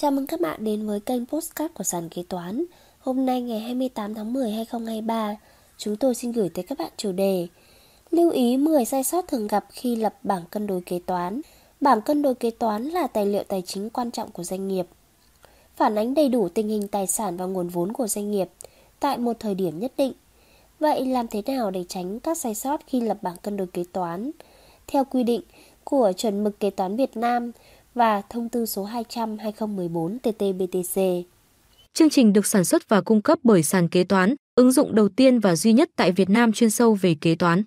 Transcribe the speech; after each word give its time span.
Chào 0.00 0.10
mừng 0.10 0.26
các 0.26 0.40
bạn 0.40 0.64
đến 0.64 0.86
với 0.86 1.00
kênh 1.00 1.26
Postcard 1.26 1.74
của 1.74 1.84
Sàn 1.84 2.08
Kế 2.08 2.22
Toán. 2.28 2.64
Hôm 2.98 3.26
nay 3.26 3.42
ngày 3.42 3.60
28 3.60 4.14
tháng 4.14 4.32
10 4.32 4.52
2023 4.52 5.36
Chúng 5.78 5.96
tôi 5.96 6.14
xin 6.14 6.32
gửi 6.32 6.48
tới 6.48 6.64
các 6.68 6.78
bạn 6.78 6.90
chủ 6.96 7.12
đề 7.12 7.46
Lưu 8.10 8.30
ý 8.30 8.56
10 8.56 8.84
sai 8.84 9.04
sót 9.04 9.28
thường 9.28 9.46
gặp 9.46 9.66
khi 9.70 9.96
lập 9.96 10.14
bảng 10.22 10.42
cân 10.50 10.66
đối 10.66 10.80
kế 10.80 10.98
toán. 11.06 11.40
Bảng 11.80 12.02
cân 12.02 12.22
đối 12.22 12.34
kế 12.34 12.50
toán 12.50 12.84
là 12.84 13.06
tài 13.06 13.26
liệu 13.26 13.42
tài 13.42 13.62
chính 13.62 13.90
quan 13.90 14.10
trọng 14.10 14.30
của 14.30 14.44
doanh 14.44 14.68
nghiệp. 14.68 14.86
Phản 15.76 15.98
ánh 15.98 16.14
đầy 16.14 16.28
đủ 16.28 16.48
tình 16.48 16.68
hình 16.68 16.88
tài 16.88 17.06
sản 17.06 17.36
và 17.36 17.44
nguồn 17.44 17.68
vốn 17.68 17.92
của 17.92 18.06
doanh 18.06 18.30
nghiệp 18.30 18.48
Tại 19.00 19.18
một 19.18 19.36
thời 19.40 19.54
điểm 19.54 19.78
nhất 19.78 19.92
định. 19.96 20.12
Vậy 20.80 21.06
làm 21.06 21.28
thế 21.28 21.42
nào 21.46 21.70
để 21.70 21.84
tránh 21.88 22.20
các 22.20 22.38
sai 22.38 22.54
sót 22.54 22.80
khi 22.86 23.00
lập 23.00 23.18
bảng 23.22 23.36
cân 23.42 23.56
đối 23.56 23.66
kế 23.66 23.84
toán? 23.92 24.30
Theo 24.86 25.04
quy 25.04 25.22
định 25.22 25.40
của 25.84 26.12
chuẩn 26.16 26.44
mực 26.44 26.60
kế 26.60 26.70
toán 26.70 26.96
Việt 26.96 27.16
Nam 27.16 27.52
và 27.96 28.22
thông 28.30 28.48
tư 28.48 28.66
số 28.66 28.88
200-2014 29.08 30.18
TT-BTC. 30.22 31.22
Chương 31.92 32.10
trình 32.10 32.32
được 32.32 32.46
sản 32.46 32.64
xuất 32.64 32.88
và 32.88 33.00
cung 33.00 33.22
cấp 33.22 33.38
bởi 33.42 33.62
sàn 33.62 33.88
kế 33.88 34.04
toán, 34.04 34.34
ứng 34.54 34.72
dụng 34.72 34.94
đầu 34.94 35.08
tiên 35.08 35.38
và 35.38 35.56
duy 35.56 35.72
nhất 35.72 35.90
tại 35.96 36.12
Việt 36.12 36.30
Nam 36.30 36.52
chuyên 36.52 36.70
sâu 36.70 36.94
về 36.94 37.16
kế 37.20 37.34
toán. 37.34 37.62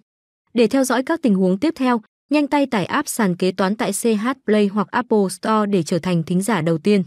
Để 0.53 0.67
theo 0.67 0.83
dõi 0.83 1.03
các 1.03 1.21
tình 1.21 1.35
huống 1.35 1.57
tiếp 1.57 1.73
theo, 1.77 2.01
nhanh 2.29 2.47
tay 2.47 2.65
tải 2.65 2.85
app 2.85 3.07
sàn 3.07 3.35
kế 3.35 3.51
toán 3.51 3.75
tại 3.75 3.91
CH 3.91 4.27
Play 4.45 4.67
hoặc 4.67 4.87
Apple 4.91 5.29
Store 5.29 5.65
để 5.65 5.83
trở 5.83 5.99
thành 5.99 6.23
thính 6.23 6.41
giả 6.41 6.61
đầu 6.61 6.77
tiên. 6.77 7.03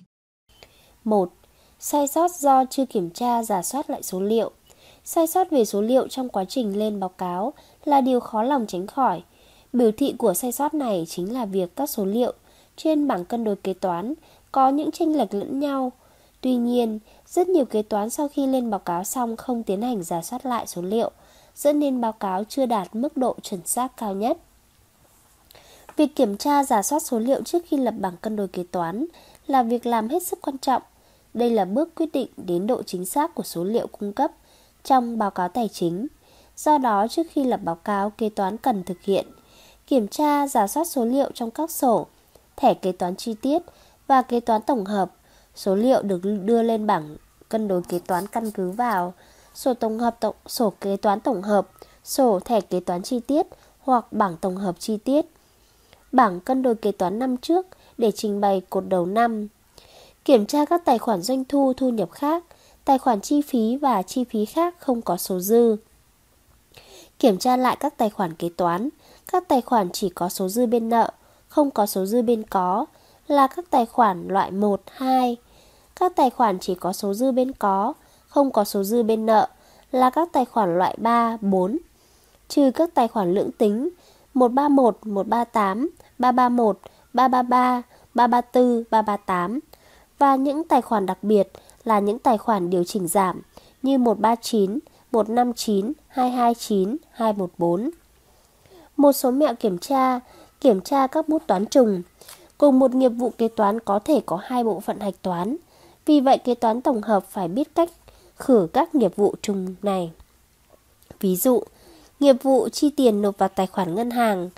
1. 1.05 1.33
Sai 1.79 2.09
sót 2.09 2.31
do 2.31 2.65
chưa 2.71 2.85
kiểm 2.87 3.11
tra 3.11 3.43
giả 3.43 3.63
soát 3.63 3.91
lại 3.91 4.03
số 4.03 4.21
liệu. 4.21 4.51
Sai 5.05 5.27
sót 5.27 5.51
về 5.51 5.65
số 5.65 5.81
liệu 5.83 6.09
trong 6.09 6.29
quá 6.29 6.45
trình 6.45 6.79
lên 6.79 7.01
báo 7.01 7.09
cáo 7.09 7.53
là 7.85 8.01
điều 8.01 8.21
khó 8.21 8.43
lòng 8.43 8.67
tránh 8.69 8.87
khỏi. 8.87 9.23
Biểu 9.73 9.91
thị 9.93 10.15
của 10.19 10.35
sai 10.35 10.53
sót 10.53 10.75
này 10.75 11.05
chính 11.09 11.33
là 11.33 11.45
việc 11.45 11.77
các 11.77 11.91
số 11.91 12.05
liệu 12.05 12.35
trên 12.77 13.09
bảng 13.09 13.25
cân 13.25 13.45
đối 13.45 13.57
kế 13.57 13.75
toán 13.75 14.15
có 14.53 14.69
những 14.69 14.91
chênh 14.91 15.17
lệch 15.17 15.35
lẫn 15.35 15.61
nhau. 15.61 15.93
Tuy 16.41 16.55
nhiên, 16.55 16.99
rất 17.27 17.49
nhiều 17.49 17.65
kế 17.65 17.83
toán 17.83 18.11
sau 18.11 18.29
khi 18.29 18.47
lên 18.47 18.71
báo 18.71 18.81
cáo 18.81 19.05
xong 19.05 19.37
không 19.37 19.63
tiến 19.63 19.83
hành 19.83 20.03
giả 20.03 20.23
soát 20.23 20.47
lại 20.47 20.67
số 20.67 20.83
liệu, 20.83 21.11
dẫn 21.55 21.81
đến 21.81 22.01
báo 22.01 22.13
cáo 22.13 22.45
chưa 22.45 22.67
đạt 22.67 22.95
mức 22.95 23.17
độ 23.17 23.37
chuẩn 23.43 23.61
xác 23.67 23.97
cao 23.97 24.15
nhất. 24.15 24.39
Việc 25.97 26.17
kiểm 26.17 26.37
tra 26.37 26.65
giả 26.65 26.83
soát 26.83 27.03
số 27.03 27.19
liệu 27.19 27.43
trước 27.43 27.63
khi 27.67 27.77
lập 27.77 27.95
bảng 27.99 28.17
cân 28.17 28.37
đối 28.37 28.49
kế 28.49 28.63
toán 28.63 29.07
là 29.47 29.63
việc 29.63 29.87
làm 29.87 30.09
hết 30.09 30.23
sức 30.23 30.39
quan 30.43 30.59
trọng. 30.59 30.83
Đây 31.35 31.51
là 31.51 31.65
bước 31.65 31.95
quyết 31.95 32.13
định 32.13 32.29
đến 32.37 32.67
độ 32.67 32.83
chính 32.83 33.05
xác 33.05 33.35
của 33.35 33.43
số 33.43 33.65
liệu 33.65 33.87
cung 33.87 34.13
cấp 34.13 34.31
trong 34.85 35.19
báo 35.19 35.31
cáo 35.31 35.49
tài 35.49 35.69
chính. 35.69 36.07
Do 36.57 36.79
đó, 36.79 37.07
trước 37.11 37.27
khi 37.31 37.45
lập 37.45 37.61
báo 37.65 37.75
cáo, 37.75 38.11
kế 38.11 38.29
toán 38.29 38.57
cần 38.57 38.85
thực 38.85 39.03
hiện 39.03 39.27
kiểm 39.87 40.09
tra 40.09 40.47
giả 40.47 40.67
soát 40.67 40.85
số 40.85 41.05
liệu 41.05 41.31
trong 41.35 41.51
các 41.51 41.71
sổ 41.71 42.07
thẻ 42.57 42.75
kế 42.75 42.93
toán 42.93 43.17
chi 43.17 43.35
tiết 43.35 43.63
và 44.07 44.23
kế 44.23 44.41
toán 44.41 44.63
tổng 44.63 44.85
hợp. 44.85 45.13
Số 45.55 45.75
liệu 45.75 46.03
được 46.03 46.21
đưa 46.45 46.63
lên 46.63 46.87
bảng 46.87 47.17
cân 47.49 47.69
đối 47.69 47.83
kế 47.83 47.99
toán 47.99 48.27
căn 48.27 48.51
cứ 48.51 48.71
vào 48.71 49.15
sổ 49.55 49.75
tổng 49.75 49.99
hợp 49.99 50.17
tổng, 50.21 50.35
sổ 50.47 50.73
kế 50.81 50.97
toán 50.97 51.21
tổng 51.21 51.43
hợp, 51.43 51.69
sổ 52.05 52.41
thẻ 52.41 52.61
kế 52.61 52.81
toán 52.81 53.03
chi 53.03 53.21
tiết 53.21 53.47
hoặc 53.81 54.13
bảng 54.13 54.37
tổng 54.37 54.57
hợp 54.57 54.77
chi 54.79 54.97
tiết. 54.97 55.27
Bảng 56.13 56.41
cân 56.41 56.63
đối 56.63 56.75
kế 56.75 56.93
toán 56.93 57.19
năm 57.19 57.37
trước 57.37 57.67
để 57.99 58.11
trình 58.11 58.41
bày 58.41 58.63
cột 58.71 58.85
đầu 58.89 59.07
năm. 59.07 59.49
Kiểm 60.25 60.47
tra 60.47 60.65
các 60.65 60.85
tài 60.85 60.99
khoản 60.99 61.23
doanh 61.23 61.45
thu 61.45 61.73
thu 61.77 61.91
nhập 61.91 62.11
khác, 62.11 62.45
tài 62.85 62.99
khoản 62.99 63.21
chi 63.21 63.43
phí 63.43 63.77
và 63.77 64.03
chi 64.03 64.25
phí 64.25 64.45
khác 64.45 64.75
không 64.79 65.03
có 65.03 65.17
số 65.17 65.41
dư. 65.41 65.77
Kiểm 67.19 67.39
tra 67.39 67.57
lại 67.57 67.77
các 67.81 67.97
tài 67.97 68.11
khoản 68.11 68.35
kế 68.35 68.49
toán, 68.57 68.89
các 69.33 69.49
tài 69.49 69.61
khoản 69.61 69.91
chỉ 69.93 70.09
có 70.09 70.29
số 70.29 70.49
dư 70.49 70.67
bên 70.67 70.89
nợ 70.89 71.11
không 71.53 71.71
có 71.71 71.87
số 71.87 72.05
dư 72.05 72.23
bên 72.23 72.43
có 72.43 72.87
là 73.29 73.47
các 73.47 73.65
tài 73.71 73.87
khoản 73.87 74.29
loại 74.29 74.51
1, 74.51 74.83
2. 74.87 75.37
Các 75.97 76.17
tài 76.17 76.31
khoản 76.31 76.59
chỉ 76.59 76.75
có 76.75 76.93
số 76.93 77.15
dư 77.15 77.33
bên 77.33 77.53
có, 77.53 77.93
không 78.29 78.51
có 78.51 78.65
số 78.65 78.83
dư 78.83 79.03
bên 79.03 79.27
nợ 79.27 79.49
là 79.91 80.11
các 80.11 80.29
tài 80.33 80.45
khoản 80.45 80.79
loại 80.79 80.97
3, 80.99 81.37
4. 81.41 81.79
Trừ 82.49 82.71
các 82.75 82.95
tài 82.95 83.09
khoản 83.09 83.35
lưỡng 83.35 83.51
tính 83.53 83.89
131, 84.35 84.99
138, 85.03 85.89
331, 86.19 86.79
333, 87.13 87.83
334, 88.15 88.85
338 88.91 89.61
và 90.19 90.37
những 90.37 90.69
tài 90.69 90.83
khoản 90.83 91.07
đặc 91.07 91.19
biệt 91.23 91.53
là 91.85 91.99
những 91.99 92.19
tài 92.19 92.39
khoản 92.39 92.71
điều 92.71 92.85
chỉnh 92.85 93.09
giảm 93.09 93.43
như 93.83 93.99
139, 93.99 94.79
159, 95.11 95.93
229, 96.09 96.97
214. 97.11 97.91
Một 98.97 99.13
số 99.13 99.31
mẹo 99.31 99.55
kiểm 99.55 99.79
tra 99.79 100.21
kiểm 100.63 100.81
tra 100.81 101.07
các 101.07 101.29
bút 101.29 101.43
toán 101.47 101.67
trùng. 101.67 102.03
Cùng 102.59 102.79
một 102.79 102.95
nghiệp 102.95 103.09
vụ 103.09 103.31
kế 103.39 103.49
toán 103.49 103.81
có 103.81 103.99
thể 103.99 104.21
có 104.27 104.39
hai 104.43 104.65
bộ 104.65 104.81
phận 104.81 105.01
hạch 105.01 105.23
toán. 105.23 105.57
Vì 106.07 106.21
vậy 106.21 106.39
kế 106.39 106.55
toán 106.55 106.81
tổng 106.81 107.03
hợp 107.03 107.25
phải 107.31 107.49
biết 107.49 107.75
cách 107.75 107.91
khử 108.37 108.69
các 108.73 108.95
nghiệp 108.95 109.17
vụ 109.17 109.35
trùng 109.43 109.75
này. 109.83 110.11
Ví 111.21 111.37
dụ, 111.37 111.63
nghiệp 112.21 112.37
vụ 112.43 112.69
chi 112.69 112.91
tiền 112.91 113.23
nộp 113.23 113.39
vào 113.39 113.49
tài 113.49 113.67
khoản 113.67 113.95
ngân 113.95 114.11
hàng, 114.11 114.51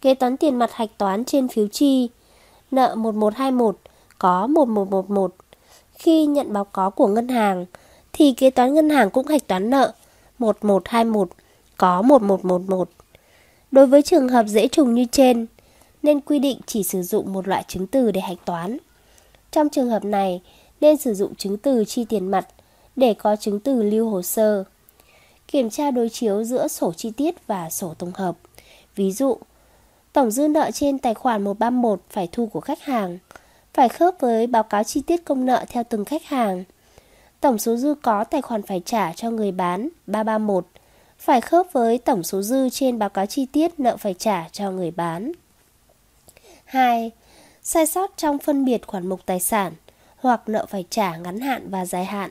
kế 0.00 0.14
toán 0.14 0.36
tiền 0.36 0.56
mặt 0.56 0.72
hạch 0.72 0.98
toán 0.98 1.24
trên 1.24 1.48
phiếu 1.48 1.68
chi, 1.68 2.08
nợ 2.70 2.94
1121 2.94 3.76
có 4.18 4.46
1111. 4.46 5.34
Khi 5.94 6.26
nhận 6.26 6.52
báo 6.52 6.64
cáo 6.64 6.90
của 6.90 7.06
ngân 7.06 7.28
hàng, 7.28 7.66
thì 8.12 8.32
kế 8.32 8.50
toán 8.50 8.74
ngân 8.74 8.90
hàng 8.90 9.10
cũng 9.10 9.26
hạch 9.26 9.46
toán 9.46 9.70
nợ 9.70 9.92
1121 10.38 11.28
có 11.76 12.02
1111. 12.02 12.88
Đối 13.70 13.86
với 13.86 14.02
trường 14.02 14.28
hợp 14.28 14.46
dễ 14.46 14.68
trùng 14.68 14.94
như 14.94 15.04
trên, 15.12 15.46
nên 16.02 16.20
quy 16.20 16.38
định 16.38 16.60
chỉ 16.66 16.82
sử 16.82 17.02
dụng 17.02 17.32
một 17.32 17.48
loại 17.48 17.64
chứng 17.68 17.86
từ 17.86 18.10
để 18.10 18.20
hạch 18.20 18.44
toán. 18.44 18.78
Trong 19.50 19.68
trường 19.68 19.90
hợp 19.90 20.04
này, 20.04 20.40
nên 20.80 20.96
sử 20.96 21.14
dụng 21.14 21.34
chứng 21.34 21.58
từ 21.58 21.84
chi 21.84 22.04
tiền 22.04 22.30
mặt 22.30 22.48
để 22.96 23.14
có 23.14 23.36
chứng 23.36 23.60
từ 23.60 23.82
lưu 23.82 24.10
hồ 24.10 24.22
sơ. 24.22 24.64
Kiểm 25.48 25.70
tra 25.70 25.90
đối 25.90 26.08
chiếu 26.08 26.44
giữa 26.44 26.68
sổ 26.68 26.92
chi 26.92 27.10
tiết 27.10 27.46
và 27.46 27.70
sổ 27.70 27.94
tổng 27.98 28.12
hợp. 28.14 28.36
Ví 28.94 29.12
dụ, 29.12 29.38
tổng 30.12 30.30
dư 30.30 30.48
nợ 30.48 30.70
trên 30.70 30.98
tài 30.98 31.14
khoản 31.14 31.44
131 31.44 32.00
phải 32.10 32.28
thu 32.32 32.46
của 32.46 32.60
khách 32.60 32.82
hàng, 32.82 33.18
phải 33.74 33.88
khớp 33.88 34.14
với 34.20 34.46
báo 34.46 34.62
cáo 34.62 34.84
chi 34.84 35.00
tiết 35.00 35.24
công 35.24 35.46
nợ 35.46 35.64
theo 35.68 35.84
từng 35.84 36.04
khách 36.04 36.24
hàng. 36.24 36.64
Tổng 37.40 37.58
số 37.58 37.76
dư 37.76 37.94
có 38.02 38.24
tài 38.24 38.42
khoản 38.42 38.62
phải 38.62 38.82
trả 38.84 39.12
cho 39.12 39.30
người 39.30 39.52
bán 39.52 39.88
331 40.06 40.66
phải 41.18 41.40
khớp 41.40 41.66
với 41.72 41.98
tổng 41.98 42.22
số 42.22 42.42
dư 42.42 42.68
trên 42.70 42.98
báo 42.98 43.08
cáo 43.08 43.26
chi 43.26 43.46
tiết 43.52 43.80
nợ 43.80 43.96
phải 43.96 44.14
trả 44.14 44.48
cho 44.52 44.70
người 44.70 44.90
bán. 44.90 45.32
2. 46.64 47.10
Sai 47.62 47.86
sót 47.86 48.16
trong 48.16 48.38
phân 48.38 48.64
biệt 48.64 48.86
khoản 48.86 49.06
mục 49.06 49.20
tài 49.26 49.40
sản 49.40 49.72
hoặc 50.16 50.48
nợ 50.48 50.66
phải 50.66 50.84
trả 50.90 51.16
ngắn 51.16 51.40
hạn 51.40 51.70
và 51.70 51.84
dài 51.84 52.04
hạn. 52.04 52.30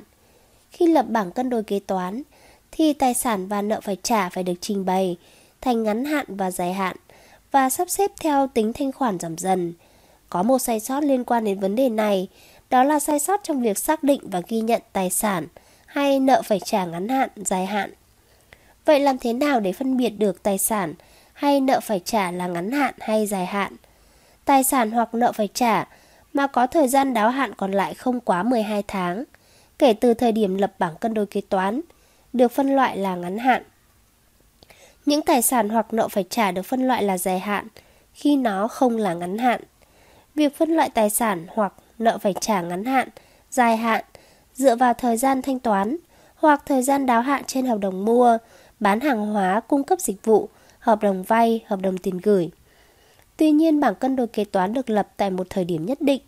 Khi 0.71 0.87
lập 0.87 1.05
bảng 1.09 1.31
cân 1.31 1.49
đối 1.49 1.63
kế 1.63 1.79
toán, 1.79 2.23
thì 2.71 2.93
tài 2.93 3.13
sản 3.13 3.47
và 3.47 3.61
nợ 3.61 3.81
phải 3.81 3.97
trả 4.03 4.29
phải 4.29 4.43
được 4.43 4.53
trình 4.61 4.85
bày 4.85 5.17
thành 5.61 5.83
ngắn 5.83 6.05
hạn 6.05 6.25
và 6.27 6.51
dài 6.51 6.73
hạn 6.73 6.95
và 7.51 7.69
sắp 7.69 7.89
xếp 7.89 8.11
theo 8.19 8.47
tính 8.47 8.73
thanh 8.73 8.91
khoản 8.91 9.19
giảm 9.19 9.37
dần. 9.37 9.73
Có 10.29 10.43
một 10.43 10.59
sai 10.59 10.79
sót 10.79 11.03
liên 11.03 11.23
quan 11.23 11.45
đến 11.45 11.59
vấn 11.59 11.75
đề 11.75 11.89
này, 11.89 12.27
đó 12.69 12.83
là 12.83 12.99
sai 12.99 13.19
sót 13.19 13.43
trong 13.43 13.61
việc 13.61 13.77
xác 13.77 14.03
định 14.03 14.21
và 14.23 14.41
ghi 14.47 14.61
nhận 14.61 14.81
tài 14.93 15.09
sản 15.09 15.47
hay 15.85 16.19
nợ 16.19 16.41
phải 16.41 16.59
trả 16.59 16.85
ngắn 16.85 17.09
hạn, 17.09 17.29
dài 17.35 17.65
hạn 17.65 17.93
Vậy 18.87 18.99
làm 18.99 19.17
thế 19.17 19.33
nào 19.33 19.59
để 19.59 19.71
phân 19.71 19.97
biệt 19.97 20.09
được 20.09 20.43
tài 20.43 20.57
sản 20.57 20.93
hay 21.33 21.61
nợ 21.61 21.79
phải 21.79 22.01
trả 22.05 22.31
là 22.31 22.47
ngắn 22.47 22.71
hạn 22.71 22.93
hay 22.99 23.27
dài 23.27 23.45
hạn? 23.45 23.75
Tài 24.45 24.63
sản 24.63 24.91
hoặc 24.91 25.13
nợ 25.13 25.31
phải 25.31 25.49
trả 25.53 25.87
mà 26.33 26.47
có 26.47 26.67
thời 26.67 26.87
gian 26.87 27.13
đáo 27.13 27.29
hạn 27.29 27.53
còn 27.57 27.71
lại 27.71 27.93
không 27.93 28.19
quá 28.19 28.43
12 28.43 28.83
tháng, 28.87 29.23
kể 29.79 29.93
từ 29.93 30.13
thời 30.13 30.31
điểm 30.31 30.55
lập 30.55 30.73
bảng 30.79 30.95
cân 30.95 31.13
đối 31.13 31.25
kế 31.25 31.41
toán, 31.41 31.81
được 32.33 32.51
phân 32.51 32.75
loại 32.75 32.97
là 32.97 33.15
ngắn 33.15 33.37
hạn. 33.37 33.63
Những 35.05 35.21
tài 35.21 35.41
sản 35.41 35.69
hoặc 35.69 35.93
nợ 35.93 36.07
phải 36.07 36.25
trả 36.29 36.51
được 36.51 36.63
phân 36.63 36.87
loại 36.87 37.03
là 37.03 37.17
dài 37.17 37.39
hạn 37.39 37.67
khi 38.13 38.35
nó 38.35 38.67
không 38.67 38.97
là 38.97 39.13
ngắn 39.13 39.37
hạn. 39.37 39.61
Việc 40.35 40.57
phân 40.57 40.69
loại 40.69 40.89
tài 40.89 41.09
sản 41.09 41.45
hoặc 41.49 41.73
nợ 41.99 42.17
phải 42.17 42.33
trả 42.41 42.61
ngắn 42.61 42.85
hạn, 42.85 43.09
dài 43.51 43.77
hạn 43.77 44.03
dựa 44.53 44.75
vào 44.75 44.93
thời 44.93 45.17
gian 45.17 45.41
thanh 45.41 45.59
toán 45.59 45.97
hoặc 46.35 46.63
thời 46.65 46.83
gian 46.83 47.05
đáo 47.05 47.21
hạn 47.21 47.43
trên 47.47 47.65
hợp 47.65 47.77
đồng 47.77 48.05
mua, 48.05 48.37
bán 48.79 48.99
hàng 48.99 49.27
hóa, 49.27 49.59
cung 49.59 49.83
cấp 49.83 49.99
dịch 49.99 50.25
vụ, 50.25 50.49
hợp 50.79 51.01
đồng 51.01 51.23
vay, 51.23 51.63
hợp 51.67 51.81
đồng 51.81 51.97
tiền 51.97 52.17
gửi. 52.17 52.49
Tuy 53.37 53.51
nhiên, 53.51 53.79
bảng 53.79 53.95
cân 53.95 54.15
đối 54.15 54.27
kế 54.27 54.43
toán 54.43 54.73
được 54.73 54.89
lập 54.89 55.07
tại 55.17 55.29
một 55.29 55.47
thời 55.49 55.65
điểm 55.65 55.85
nhất 55.85 56.01
định, 56.01 56.21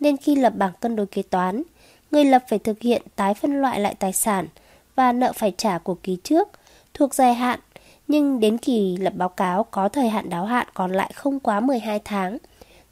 nên 0.00 0.16
khi 0.16 0.36
lập 0.36 0.52
bảng 0.56 0.72
cân 0.80 0.96
đối 0.96 1.06
kế 1.06 1.22
toán, 1.22 1.62
người 2.10 2.24
lập 2.24 2.44
phải 2.48 2.58
thực 2.58 2.80
hiện 2.80 3.02
tái 3.16 3.34
phân 3.34 3.60
loại 3.60 3.80
lại 3.80 3.94
tài 3.94 4.12
sản 4.12 4.46
và 4.94 5.12
nợ 5.12 5.32
phải 5.32 5.52
trả 5.56 5.78
của 5.78 5.94
kỳ 5.94 6.16
trước 6.22 6.48
thuộc 6.94 7.14
dài 7.14 7.34
hạn, 7.34 7.60
nhưng 8.08 8.40
đến 8.40 8.58
kỳ 8.58 8.96
lập 8.96 9.12
báo 9.16 9.28
cáo 9.28 9.64
có 9.64 9.88
thời 9.88 10.08
hạn 10.08 10.30
đáo 10.30 10.44
hạn 10.44 10.66
còn 10.74 10.92
lại 10.92 11.10
không 11.14 11.40
quá 11.40 11.60
12 11.60 12.00
tháng 12.04 12.38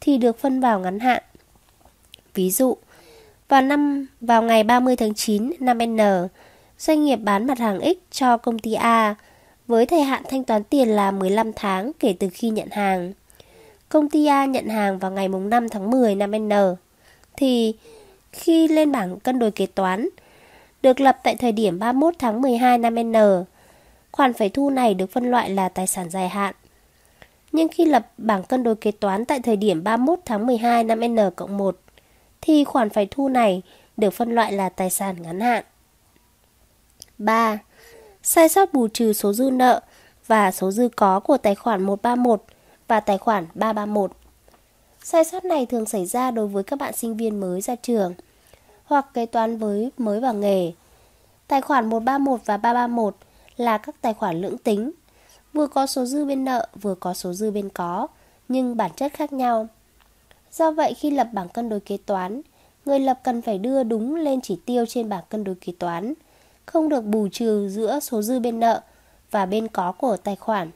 thì 0.00 0.16
được 0.18 0.38
phân 0.38 0.60
vào 0.60 0.80
ngắn 0.80 1.00
hạn. 1.00 1.22
Ví 2.34 2.50
dụ, 2.50 2.76
vào 3.48 3.62
năm 3.62 4.06
vào 4.20 4.42
ngày 4.42 4.64
30 4.64 4.96
tháng 4.96 5.14
9 5.14 5.52
năm 5.60 5.78
N, 5.78 5.98
doanh 6.80 7.04
nghiệp 7.04 7.16
bán 7.16 7.46
mặt 7.46 7.58
hàng 7.58 7.80
X 7.80 8.16
cho 8.16 8.36
công 8.36 8.58
ty 8.58 8.72
A, 8.72 9.14
với 9.66 9.86
thời 9.86 10.02
hạn 10.02 10.22
thanh 10.28 10.44
toán 10.44 10.64
tiền 10.64 10.88
là 10.88 11.10
15 11.10 11.52
tháng 11.52 11.92
kể 11.98 12.14
từ 12.18 12.28
khi 12.32 12.50
nhận 12.50 12.68
hàng. 12.70 13.12
Công 13.88 14.10
ty 14.10 14.26
A 14.26 14.44
nhận 14.44 14.68
hàng 14.68 14.98
vào 14.98 15.10
ngày 15.10 15.28
5 15.28 15.68
tháng 15.68 15.90
10 15.90 16.14
năm 16.14 16.30
N 16.30 16.52
thì, 17.36 17.74
khi 18.32 18.68
lên 18.68 18.92
bảng 18.92 19.20
cân 19.20 19.38
đối 19.38 19.50
kế 19.50 19.66
toán, 19.66 20.08
được 20.82 21.00
lập 21.00 21.18
tại 21.22 21.34
thời 21.34 21.52
điểm 21.52 21.78
31 21.78 22.14
tháng 22.18 22.42
12 22.42 22.78
năm 22.78 22.94
N. 22.94 23.14
Khoản 24.12 24.32
phải 24.32 24.48
thu 24.48 24.70
này 24.70 24.94
được 24.94 25.12
phân 25.12 25.30
loại 25.30 25.50
là 25.50 25.68
tài 25.68 25.86
sản 25.86 26.10
dài 26.10 26.28
hạn. 26.28 26.54
Nhưng 27.52 27.68
khi 27.68 27.84
lập 27.84 28.06
bảng 28.18 28.42
cân 28.42 28.62
đối 28.62 28.76
kế 28.76 28.90
toán 28.90 29.24
tại 29.24 29.40
thời 29.40 29.56
điểm 29.56 29.84
31 29.84 30.18
tháng 30.24 30.46
12 30.46 30.84
năm 30.84 31.00
N 31.00 31.16
cộng 31.36 31.56
1 31.56 31.76
thì 32.40 32.64
khoản 32.64 32.90
phải 32.90 33.08
thu 33.10 33.28
này 33.28 33.62
được 33.96 34.10
phân 34.10 34.34
loại 34.34 34.52
là 34.52 34.68
tài 34.68 34.90
sản 34.90 35.22
ngắn 35.22 35.40
hạn. 35.40 35.64
3. 37.20 37.58
Sai 38.22 38.48
sót 38.48 38.72
bù 38.72 38.88
trừ 38.88 39.12
số 39.12 39.32
dư 39.32 39.50
nợ 39.50 39.80
và 40.26 40.50
số 40.50 40.70
dư 40.70 40.88
có 40.96 41.20
của 41.20 41.36
tài 41.36 41.54
khoản 41.54 41.82
131 41.82 42.42
và 42.88 43.00
tài 43.00 43.18
khoản 43.18 43.46
331. 43.54 44.12
Sai 45.02 45.24
sót 45.24 45.44
này 45.44 45.66
thường 45.66 45.86
xảy 45.86 46.06
ra 46.06 46.30
đối 46.30 46.46
với 46.46 46.62
các 46.62 46.78
bạn 46.78 46.92
sinh 46.96 47.16
viên 47.16 47.40
mới 47.40 47.60
ra 47.60 47.74
trường 47.74 48.14
hoặc 48.84 49.06
kế 49.14 49.26
toán 49.26 49.58
với 49.58 49.90
mới 49.98 50.20
vào 50.20 50.34
nghề. 50.34 50.72
Tài 51.48 51.60
khoản 51.60 51.86
131 51.90 52.40
và 52.44 52.56
331 52.56 53.16
là 53.56 53.78
các 53.78 53.94
tài 54.00 54.14
khoản 54.14 54.40
lưỡng 54.40 54.58
tính, 54.58 54.90
vừa 55.52 55.66
có 55.66 55.86
số 55.86 56.04
dư 56.04 56.24
bên 56.24 56.44
nợ 56.44 56.68
vừa 56.82 56.94
có 56.94 57.14
số 57.14 57.32
dư 57.32 57.50
bên 57.50 57.68
có, 57.68 58.06
nhưng 58.48 58.76
bản 58.76 58.90
chất 58.96 59.12
khác 59.12 59.32
nhau. 59.32 59.68
Do 60.52 60.70
vậy 60.70 60.94
khi 60.94 61.10
lập 61.10 61.28
bảng 61.32 61.48
cân 61.48 61.68
đối 61.68 61.80
kế 61.80 61.96
toán, 61.96 62.40
người 62.84 62.98
lập 62.98 63.20
cần 63.24 63.42
phải 63.42 63.58
đưa 63.58 63.82
đúng 63.82 64.14
lên 64.14 64.40
chỉ 64.40 64.58
tiêu 64.66 64.86
trên 64.86 65.08
bảng 65.08 65.24
cân 65.28 65.44
đối 65.44 65.54
kế 65.54 65.72
toán, 65.78 66.14
không 66.70 66.88
được 66.88 67.04
bù 67.04 67.28
trừ 67.28 67.68
giữa 67.68 68.00
số 68.00 68.22
dư 68.22 68.40
bên 68.40 68.60
nợ 68.60 68.80
và 69.30 69.46
bên 69.46 69.68
có 69.68 69.92
của 69.92 70.16
tài 70.16 70.36
khoản. 70.36 70.70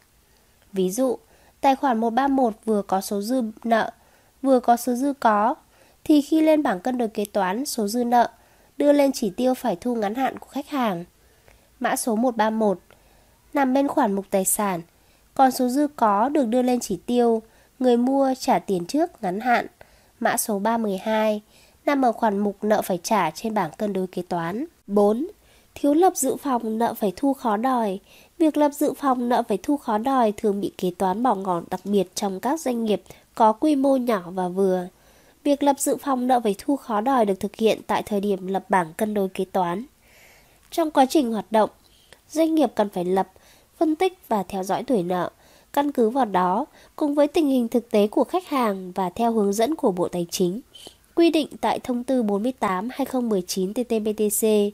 Ví 0.72 0.90
dụ, 0.90 1.18
tài 1.60 1.76
khoản 1.76 1.98
131 1.98 2.54
vừa 2.64 2.82
có 2.82 3.00
số 3.00 3.20
dư 3.20 3.42
nợ, 3.64 3.90
vừa 4.42 4.60
có 4.60 4.76
số 4.76 4.94
dư 4.94 5.12
có, 5.20 5.54
thì 6.04 6.22
khi 6.22 6.40
lên 6.40 6.62
bảng 6.62 6.80
cân 6.80 6.98
đối 6.98 7.08
kế 7.08 7.24
toán 7.24 7.66
số 7.66 7.88
dư 7.88 8.04
nợ, 8.04 8.28
đưa 8.76 8.92
lên 8.92 9.12
chỉ 9.12 9.30
tiêu 9.30 9.54
phải 9.54 9.76
thu 9.76 9.94
ngắn 9.94 10.14
hạn 10.14 10.38
của 10.38 10.46
khách 10.50 10.68
hàng. 10.68 11.04
Mã 11.80 11.96
số 11.96 12.16
131 12.16 12.78
nằm 13.52 13.74
bên 13.74 13.88
khoản 13.88 14.12
mục 14.12 14.26
tài 14.30 14.44
sản, 14.44 14.80
còn 15.34 15.50
số 15.50 15.68
dư 15.68 15.88
có 15.96 16.28
được 16.28 16.44
đưa 16.44 16.62
lên 16.62 16.80
chỉ 16.80 16.98
tiêu 17.06 17.42
người 17.78 17.96
mua 17.96 18.34
trả 18.38 18.58
tiền 18.58 18.86
trước 18.86 19.22
ngắn 19.22 19.40
hạn. 19.40 19.66
Mã 20.20 20.36
số 20.36 20.58
312 20.58 21.42
nằm 21.86 22.04
ở 22.04 22.12
khoản 22.12 22.38
mục 22.38 22.64
nợ 22.64 22.82
phải 22.82 22.98
trả 23.02 23.30
trên 23.30 23.54
bảng 23.54 23.70
cân 23.78 23.92
đối 23.92 24.06
kế 24.06 24.22
toán. 24.22 24.64
4. 24.86 25.26
Thiếu 25.74 25.94
lập 25.94 26.12
dự 26.16 26.36
phòng 26.36 26.78
nợ 26.78 26.94
phải 26.94 27.12
thu 27.16 27.34
khó 27.34 27.56
đòi. 27.56 27.98
Việc 28.38 28.56
lập 28.56 28.70
dự 28.74 28.92
phòng 28.92 29.28
nợ 29.28 29.42
phải 29.48 29.58
thu 29.62 29.76
khó 29.76 29.98
đòi 29.98 30.32
thường 30.32 30.60
bị 30.60 30.72
kế 30.78 30.90
toán 30.98 31.22
bỏ 31.22 31.34
ngỏ 31.34 31.62
đặc 31.70 31.80
biệt 31.84 32.14
trong 32.14 32.40
các 32.40 32.60
doanh 32.60 32.84
nghiệp 32.84 33.02
có 33.34 33.52
quy 33.52 33.76
mô 33.76 33.96
nhỏ 33.96 34.22
và 34.26 34.48
vừa. 34.48 34.88
Việc 35.44 35.62
lập 35.62 35.80
dự 35.80 35.96
phòng 35.96 36.26
nợ 36.26 36.40
phải 36.44 36.54
thu 36.58 36.76
khó 36.76 37.00
đòi 37.00 37.26
được 37.26 37.40
thực 37.40 37.56
hiện 37.56 37.80
tại 37.86 38.02
thời 38.02 38.20
điểm 38.20 38.46
lập 38.46 38.64
bảng 38.68 38.92
cân 38.92 39.14
đối 39.14 39.28
kế 39.28 39.44
toán. 39.44 39.84
Trong 40.70 40.90
quá 40.90 41.06
trình 41.06 41.32
hoạt 41.32 41.52
động, 41.52 41.70
doanh 42.30 42.54
nghiệp 42.54 42.72
cần 42.74 42.88
phải 42.88 43.04
lập, 43.04 43.28
phân 43.76 43.96
tích 43.96 44.18
và 44.28 44.42
theo 44.42 44.62
dõi 44.62 44.82
tuổi 44.82 45.02
nợ. 45.02 45.30
Căn 45.72 45.92
cứ 45.92 46.10
vào 46.10 46.24
đó, 46.24 46.66
cùng 46.96 47.14
với 47.14 47.28
tình 47.28 47.46
hình 47.46 47.68
thực 47.68 47.90
tế 47.90 48.06
của 48.06 48.24
khách 48.24 48.48
hàng 48.48 48.92
và 48.92 49.10
theo 49.10 49.32
hướng 49.32 49.52
dẫn 49.52 49.74
của 49.74 49.92
Bộ 49.92 50.08
Tài 50.08 50.26
chính, 50.30 50.60
quy 51.14 51.30
định 51.30 51.48
tại 51.60 51.78
Thông 51.78 52.04
tư 52.04 52.22
48-2019-TT-BTC, 52.22 54.70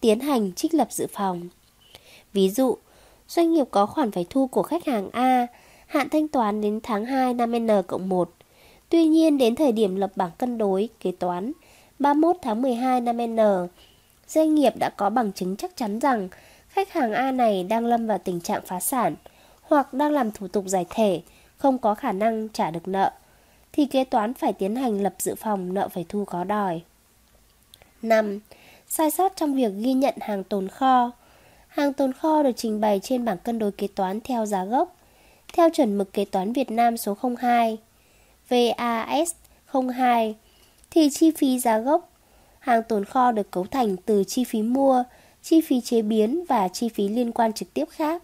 tiến 0.00 0.20
hành 0.20 0.52
trích 0.52 0.74
lập 0.74 0.88
dự 0.90 1.06
phòng. 1.12 1.48
Ví 2.32 2.50
dụ, 2.50 2.76
doanh 3.28 3.52
nghiệp 3.52 3.64
có 3.70 3.86
khoản 3.86 4.10
phải 4.10 4.26
thu 4.30 4.46
của 4.46 4.62
khách 4.62 4.86
hàng 4.86 5.10
A, 5.12 5.46
hạn 5.86 6.08
thanh 6.08 6.28
toán 6.28 6.60
đến 6.60 6.80
tháng 6.82 7.04
2 7.04 7.34
năm 7.34 7.66
N 7.66 7.68
cộng 7.86 8.08
1. 8.08 8.30
Tuy 8.88 9.04
nhiên, 9.04 9.38
đến 9.38 9.54
thời 9.54 9.72
điểm 9.72 9.96
lập 9.96 10.12
bảng 10.16 10.30
cân 10.38 10.58
đối, 10.58 10.88
kế 11.00 11.12
toán, 11.12 11.52
31 11.98 12.36
tháng 12.42 12.62
12 12.62 13.00
năm 13.00 13.16
N, 13.16 13.38
doanh 14.28 14.54
nghiệp 14.54 14.72
đã 14.76 14.90
có 14.96 15.10
bằng 15.10 15.32
chứng 15.32 15.56
chắc 15.56 15.76
chắn 15.76 15.98
rằng 15.98 16.28
khách 16.68 16.92
hàng 16.92 17.12
A 17.12 17.32
này 17.32 17.64
đang 17.64 17.86
lâm 17.86 18.06
vào 18.06 18.18
tình 18.18 18.40
trạng 18.40 18.62
phá 18.66 18.80
sản 18.80 19.16
hoặc 19.62 19.94
đang 19.94 20.12
làm 20.12 20.32
thủ 20.32 20.48
tục 20.48 20.64
giải 20.66 20.86
thể, 20.90 21.22
không 21.56 21.78
có 21.78 21.94
khả 21.94 22.12
năng 22.12 22.48
trả 22.48 22.70
được 22.70 22.88
nợ, 22.88 23.12
thì 23.72 23.86
kế 23.86 24.04
toán 24.04 24.34
phải 24.34 24.52
tiến 24.52 24.76
hành 24.76 25.02
lập 25.02 25.14
dự 25.18 25.34
phòng 25.34 25.74
nợ 25.74 25.88
phải 25.88 26.06
thu 26.08 26.24
có 26.24 26.44
đòi. 26.44 26.80
5. 28.02 28.40
Sai 28.88 29.10
sót 29.10 29.36
trong 29.36 29.54
việc 29.54 29.72
ghi 29.76 29.92
nhận 29.92 30.14
hàng 30.20 30.44
tồn 30.44 30.68
kho 30.68 31.12
Hàng 31.68 31.92
tồn 31.92 32.12
kho 32.12 32.42
được 32.42 32.52
trình 32.56 32.80
bày 32.80 33.00
trên 33.02 33.24
bảng 33.24 33.38
cân 33.38 33.58
đối 33.58 33.72
kế 33.72 33.86
toán 33.86 34.20
theo 34.20 34.46
giá 34.46 34.64
gốc, 34.64 34.96
theo 35.52 35.70
chuẩn 35.70 35.98
mực 35.98 36.12
kế 36.12 36.24
toán 36.24 36.52
Việt 36.52 36.70
Nam 36.70 36.96
số 36.96 37.16
02, 37.40 37.78
VAS 38.48 39.32
02, 39.96 40.34
thì 40.90 41.10
chi 41.10 41.30
phí 41.30 41.58
giá 41.58 41.78
gốc 41.78 42.10
hàng 42.58 42.82
tồn 42.82 43.04
kho 43.04 43.32
được 43.32 43.50
cấu 43.50 43.64
thành 43.64 43.96
từ 43.96 44.24
chi 44.24 44.44
phí 44.44 44.62
mua, 44.62 45.04
chi 45.42 45.60
phí 45.60 45.80
chế 45.80 46.02
biến 46.02 46.44
và 46.48 46.68
chi 46.68 46.88
phí 46.88 47.08
liên 47.08 47.32
quan 47.32 47.52
trực 47.52 47.74
tiếp 47.74 47.84
khác. 47.90 48.22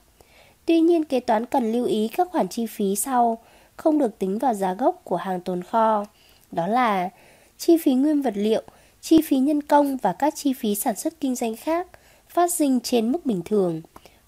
Tuy 0.66 0.80
nhiên, 0.80 1.04
kế 1.04 1.20
toán 1.20 1.46
cần 1.46 1.72
lưu 1.72 1.86
ý 1.86 2.08
các 2.08 2.28
khoản 2.30 2.48
chi 2.48 2.66
phí 2.66 2.96
sau 2.96 3.38
không 3.76 3.98
được 3.98 4.18
tính 4.18 4.38
vào 4.38 4.54
giá 4.54 4.74
gốc 4.74 5.00
của 5.04 5.16
hàng 5.16 5.40
tồn 5.40 5.62
kho. 5.62 6.04
Đó 6.52 6.66
là 6.66 7.10
chi 7.58 7.76
phí 7.76 7.94
nguyên 7.94 8.22
vật 8.22 8.34
liệu, 8.36 8.62
chi 9.04 9.20
phí 9.22 9.38
nhân 9.38 9.62
công 9.62 9.96
và 9.96 10.12
các 10.12 10.34
chi 10.36 10.52
phí 10.52 10.74
sản 10.74 10.96
xuất 10.96 11.20
kinh 11.20 11.34
doanh 11.34 11.56
khác 11.56 11.86
phát 12.28 12.52
sinh 12.52 12.80
trên 12.80 13.12
mức 13.12 13.26
bình 13.26 13.42
thường. 13.44 13.82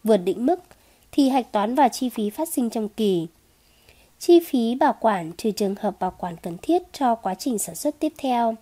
Vượt 0.04 0.16
định 0.16 0.46
mức 0.46 0.60
thì 1.12 1.28
hạch 1.28 1.52
toán 1.52 1.74
và 1.74 1.88
chi 1.88 2.08
phí 2.08 2.30
phát 2.30 2.48
sinh 2.48 2.70
trong 2.70 2.88
kỳ. 2.88 3.26
Chi 4.18 4.40
phí 4.46 4.74
bảo 4.74 4.94
quản 5.00 5.32
trừ 5.32 5.50
trường 5.50 5.74
hợp 5.80 6.00
bảo 6.00 6.14
quản 6.18 6.36
cần 6.36 6.56
thiết 6.62 6.82
cho 6.92 7.14
quá 7.14 7.34
trình 7.34 7.58
sản 7.58 7.74
xuất 7.74 7.98
tiếp 7.98 8.12
theo. 8.18 8.54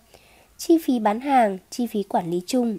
Chi 0.57 0.77
phí 0.83 0.99
bán 0.99 1.19
hàng, 1.19 1.57
chi 1.69 1.87
phí 1.87 2.03
quản 2.03 2.31
lý 2.31 2.41
chung. 2.47 2.77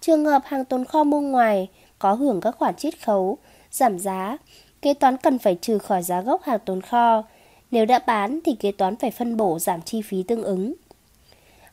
Trường 0.00 0.24
hợp 0.24 0.42
hàng 0.44 0.64
tồn 0.64 0.84
kho 0.84 1.04
mua 1.04 1.20
ngoài 1.20 1.68
có 1.98 2.14
hưởng 2.14 2.40
các 2.40 2.56
khoản 2.58 2.76
chiết 2.76 3.04
khấu, 3.04 3.38
giảm 3.70 3.98
giá, 3.98 4.36
kế 4.82 4.94
toán 4.94 5.16
cần 5.16 5.38
phải 5.38 5.58
trừ 5.60 5.78
khỏi 5.78 6.02
giá 6.02 6.20
gốc 6.20 6.42
hàng 6.42 6.60
tồn 6.64 6.80
kho. 6.80 7.22
Nếu 7.70 7.86
đã 7.86 7.98
bán 8.06 8.40
thì 8.44 8.54
kế 8.54 8.72
toán 8.72 8.96
phải 8.96 9.10
phân 9.10 9.36
bổ 9.36 9.58
giảm 9.58 9.82
chi 9.82 10.02
phí 10.02 10.22
tương 10.22 10.42
ứng. 10.42 10.74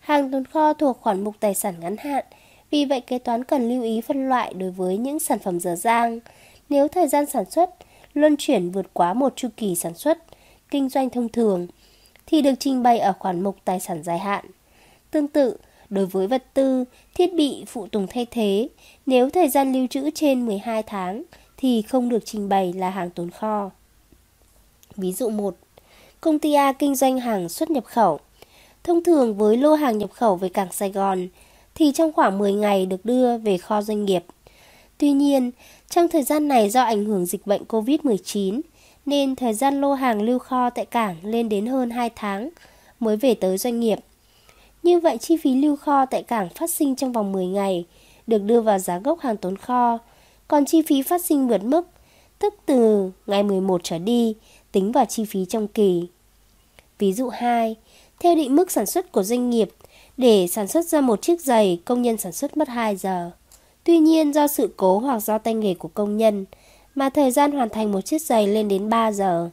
Hàng 0.09 0.31
tồn 0.31 0.45
kho 0.45 0.73
thuộc 0.73 0.97
khoản 1.01 1.23
mục 1.23 1.35
tài 1.39 1.55
sản 1.55 1.75
ngắn 1.79 1.97
hạn, 1.97 2.25
vì 2.71 2.85
vậy 2.85 3.01
kế 3.01 3.19
toán 3.19 3.43
cần 3.43 3.69
lưu 3.69 3.83
ý 3.83 4.01
phân 4.01 4.29
loại 4.29 4.53
đối 4.53 4.71
với 4.71 4.97
những 4.97 5.19
sản 5.19 5.39
phẩm 5.39 5.59
dở 5.59 5.75
dang. 5.75 6.19
Nếu 6.69 6.87
thời 6.87 7.07
gian 7.07 7.25
sản 7.25 7.49
xuất 7.51 7.75
luân 8.13 8.35
chuyển 8.37 8.71
vượt 8.71 8.85
quá 8.93 9.13
một 9.13 9.33
chu 9.35 9.47
kỳ 9.57 9.75
sản 9.75 9.93
xuất, 9.93 10.17
kinh 10.71 10.89
doanh 10.89 11.09
thông 11.09 11.29
thường, 11.29 11.67
thì 12.25 12.41
được 12.41 12.53
trình 12.59 12.83
bày 12.83 12.99
ở 12.99 13.13
khoản 13.19 13.43
mục 13.43 13.57
tài 13.65 13.79
sản 13.79 14.03
dài 14.03 14.19
hạn. 14.19 14.45
Tương 15.11 15.27
tự, 15.27 15.57
đối 15.89 16.05
với 16.05 16.27
vật 16.27 16.43
tư, 16.53 16.85
thiết 17.15 17.33
bị, 17.33 17.63
phụ 17.67 17.87
tùng 17.87 18.07
thay 18.07 18.25
thế, 18.31 18.67
nếu 19.05 19.29
thời 19.29 19.49
gian 19.49 19.73
lưu 19.73 19.87
trữ 19.87 20.09
trên 20.15 20.45
12 20.45 20.83
tháng 20.83 21.23
thì 21.57 21.81
không 21.81 22.09
được 22.09 22.25
trình 22.25 22.49
bày 22.49 22.73
là 22.73 22.89
hàng 22.89 23.09
tồn 23.09 23.29
kho. 23.29 23.69
Ví 24.95 25.13
dụ 25.13 25.29
1. 25.29 25.55
Công 26.21 26.39
ty 26.39 26.53
A 26.53 26.73
kinh 26.73 26.95
doanh 26.95 27.19
hàng 27.19 27.49
xuất 27.49 27.69
nhập 27.69 27.85
khẩu. 27.85 28.19
Thông 28.83 29.03
thường 29.03 29.37
với 29.37 29.57
lô 29.57 29.73
hàng 29.73 29.97
nhập 29.97 30.11
khẩu 30.11 30.35
về 30.35 30.49
cảng 30.49 30.71
Sài 30.71 30.91
Gòn 30.91 31.27
thì 31.75 31.91
trong 31.91 32.13
khoảng 32.13 32.37
10 32.37 32.53
ngày 32.53 32.85
được 32.85 33.05
đưa 33.05 33.37
về 33.37 33.57
kho 33.57 33.81
doanh 33.81 34.05
nghiệp. 34.05 34.25
Tuy 34.97 35.11
nhiên, 35.11 35.51
trong 35.89 36.07
thời 36.07 36.23
gian 36.23 36.47
này 36.47 36.69
do 36.69 36.81
ảnh 36.81 37.05
hưởng 37.05 37.25
dịch 37.25 37.47
bệnh 37.47 37.63
COVID-19 37.63 38.61
nên 39.05 39.35
thời 39.35 39.53
gian 39.53 39.81
lô 39.81 39.93
hàng 39.93 40.21
lưu 40.21 40.39
kho 40.39 40.69
tại 40.69 40.85
cảng 40.85 41.15
lên 41.23 41.49
đến 41.49 41.65
hơn 41.65 41.89
2 41.89 42.09
tháng 42.15 42.49
mới 42.99 43.17
về 43.17 43.33
tới 43.33 43.57
doanh 43.57 43.79
nghiệp. 43.79 43.99
Như 44.83 44.99
vậy 44.99 45.17
chi 45.17 45.37
phí 45.37 45.55
lưu 45.55 45.75
kho 45.75 46.05
tại 46.05 46.23
cảng 46.23 46.49
phát 46.49 46.69
sinh 46.69 46.95
trong 46.95 47.13
vòng 47.13 47.31
10 47.31 47.47
ngày 47.47 47.85
được 48.27 48.43
đưa 48.43 48.61
vào 48.61 48.79
giá 48.79 48.99
gốc 48.99 49.19
hàng 49.19 49.37
tồn 49.37 49.57
kho, 49.57 49.97
còn 50.47 50.65
chi 50.65 50.81
phí 50.81 51.01
phát 51.01 51.25
sinh 51.25 51.47
vượt 51.47 51.63
mức, 51.63 51.87
tức 52.39 52.53
từ 52.65 53.11
ngày 53.27 53.43
11 53.43 53.81
trở 53.83 53.97
đi, 53.97 54.35
tính 54.71 54.91
vào 54.91 55.05
chi 55.05 55.25
phí 55.25 55.45
trong 55.45 55.67
kỳ. 55.67 56.07
Ví 56.99 57.13
dụ 57.13 57.29
2, 57.29 57.75
theo 58.19 58.35
định 58.35 58.55
mức 58.55 58.71
sản 58.71 58.85
xuất 58.85 59.11
của 59.11 59.23
doanh 59.23 59.49
nghiệp, 59.49 59.69
để 60.17 60.47
sản 60.47 60.67
xuất 60.67 60.85
ra 60.85 61.01
một 61.01 61.21
chiếc 61.21 61.41
giày, 61.41 61.81
công 61.85 62.01
nhân 62.01 62.17
sản 62.17 62.31
xuất 62.31 62.57
mất 62.57 62.67
2 62.67 62.95
giờ. 62.95 63.31
Tuy 63.83 63.97
nhiên 63.97 64.31
do 64.31 64.47
sự 64.47 64.73
cố 64.77 64.99
hoặc 64.99 65.19
do 65.19 65.37
tay 65.37 65.53
nghề 65.53 65.73
của 65.73 65.89
công 65.93 66.17
nhân, 66.17 66.45
mà 66.95 67.09
thời 67.09 67.31
gian 67.31 67.51
hoàn 67.51 67.69
thành 67.69 67.91
một 67.91 68.01
chiếc 68.01 68.21
giày 68.21 68.47
lên 68.47 68.67
đến 68.67 68.89
3 68.89 69.11
giờ. 69.11 69.49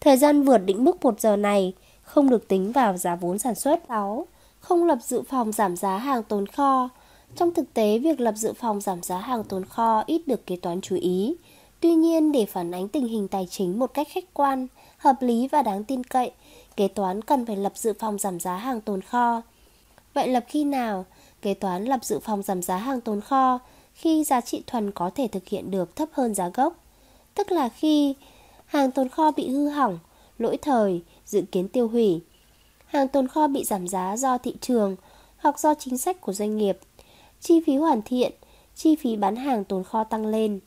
Thời 0.00 0.16
gian 0.16 0.42
vượt 0.42 0.58
định 0.58 0.84
mức 0.84 1.04
1 1.04 1.20
giờ 1.20 1.36
này 1.36 1.72
không 2.02 2.30
được 2.30 2.48
tính 2.48 2.72
vào 2.72 2.96
giá 2.96 3.16
vốn 3.16 3.38
sản 3.38 3.54
xuất. 3.54 3.80
6. 3.88 4.26
Không 4.60 4.84
lập 4.84 4.98
dự 5.02 5.22
phòng 5.22 5.52
giảm 5.52 5.76
giá 5.76 5.98
hàng 5.98 6.22
tồn 6.22 6.46
kho. 6.46 6.88
Trong 7.36 7.54
thực 7.54 7.74
tế, 7.74 7.98
việc 7.98 8.20
lập 8.20 8.34
dự 8.36 8.52
phòng 8.52 8.80
giảm 8.80 9.02
giá 9.02 9.18
hàng 9.18 9.44
tồn 9.44 9.64
kho 9.64 10.02
ít 10.06 10.22
được 10.26 10.46
kế 10.46 10.56
toán 10.56 10.80
chú 10.80 10.96
ý. 10.96 11.34
Tuy 11.80 11.94
nhiên, 11.94 12.32
để 12.32 12.46
phản 12.46 12.70
ánh 12.70 12.88
tình 12.88 13.06
hình 13.06 13.28
tài 13.28 13.46
chính 13.50 13.78
một 13.78 13.94
cách 13.94 14.08
khách 14.10 14.34
quan, 14.34 14.66
hợp 14.98 15.16
lý 15.20 15.48
và 15.48 15.62
đáng 15.62 15.84
tin 15.84 16.04
cậy, 16.04 16.30
kế 16.76 16.88
toán 16.88 17.22
cần 17.22 17.46
phải 17.46 17.56
lập 17.56 17.72
dự 17.76 17.92
phòng 17.98 18.18
giảm 18.18 18.40
giá 18.40 18.56
hàng 18.56 18.80
tồn 18.80 19.02
kho. 19.02 19.42
Vậy 20.14 20.28
lập 20.28 20.44
khi 20.48 20.64
nào? 20.64 21.04
Kế 21.42 21.54
toán 21.54 21.84
lập 21.84 22.04
dự 22.04 22.18
phòng 22.18 22.42
giảm 22.42 22.62
giá 22.62 22.76
hàng 22.76 23.00
tồn 23.00 23.20
kho 23.20 23.58
khi 23.94 24.24
giá 24.24 24.40
trị 24.40 24.62
thuần 24.66 24.90
có 24.90 25.10
thể 25.10 25.28
thực 25.28 25.48
hiện 25.48 25.70
được 25.70 25.96
thấp 25.96 26.08
hơn 26.12 26.34
giá 26.34 26.48
gốc, 26.48 26.84
tức 27.34 27.52
là 27.52 27.68
khi 27.68 28.14
hàng 28.66 28.90
tồn 28.90 29.08
kho 29.08 29.30
bị 29.30 29.48
hư 29.50 29.68
hỏng, 29.68 29.98
lỗi 30.38 30.56
thời, 30.56 31.02
dự 31.26 31.42
kiến 31.52 31.68
tiêu 31.68 31.88
hủy. 31.88 32.20
Hàng 32.86 33.08
tồn 33.08 33.28
kho 33.28 33.48
bị 33.48 33.64
giảm 33.64 33.88
giá 33.88 34.16
do 34.16 34.38
thị 34.38 34.54
trường 34.60 34.96
hoặc 35.36 35.60
do 35.60 35.74
chính 35.74 35.98
sách 35.98 36.20
của 36.20 36.32
doanh 36.32 36.56
nghiệp. 36.56 36.78
Chi 37.40 37.60
phí 37.66 37.76
hoàn 37.76 38.02
thiện, 38.02 38.32
chi 38.74 38.96
phí 38.96 39.16
bán 39.16 39.36
hàng 39.36 39.64
tồn 39.64 39.84
kho 39.84 40.04
tăng 40.04 40.26
lên. 40.26 40.60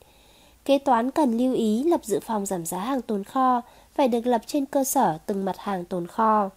Kế 0.65 0.77
toán 0.77 1.11
cần 1.11 1.37
lưu 1.37 1.53
ý 1.53 1.83
lập 1.83 2.05
dự 2.05 2.19
phòng 2.19 2.45
giảm 2.45 2.65
giá 2.65 2.79
hàng 2.79 3.01
tồn 3.01 3.23
kho 3.23 3.61
phải 3.95 4.07
được 4.07 4.27
lập 4.27 4.41
trên 4.47 4.65
cơ 4.65 4.83
sở 4.83 5.17
từng 5.25 5.45
mặt 5.45 5.55
hàng 5.57 5.85
tồn 5.85 6.07
kho. 6.07 6.49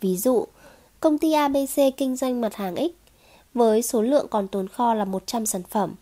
Ví 0.00 0.16
dụ, 0.16 0.46
công 1.00 1.18
ty 1.18 1.32
ABC 1.32 1.80
kinh 1.96 2.16
doanh 2.16 2.40
mặt 2.40 2.54
hàng 2.54 2.76
X 2.76 2.90
với 3.54 3.82
số 3.82 4.02
lượng 4.02 4.26
còn 4.30 4.48
tồn 4.48 4.68
kho 4.68 4.94
là 4.94 5.04
100 5.04 5.46
sản 5.46 5.62
phẩm, 5.62 5.94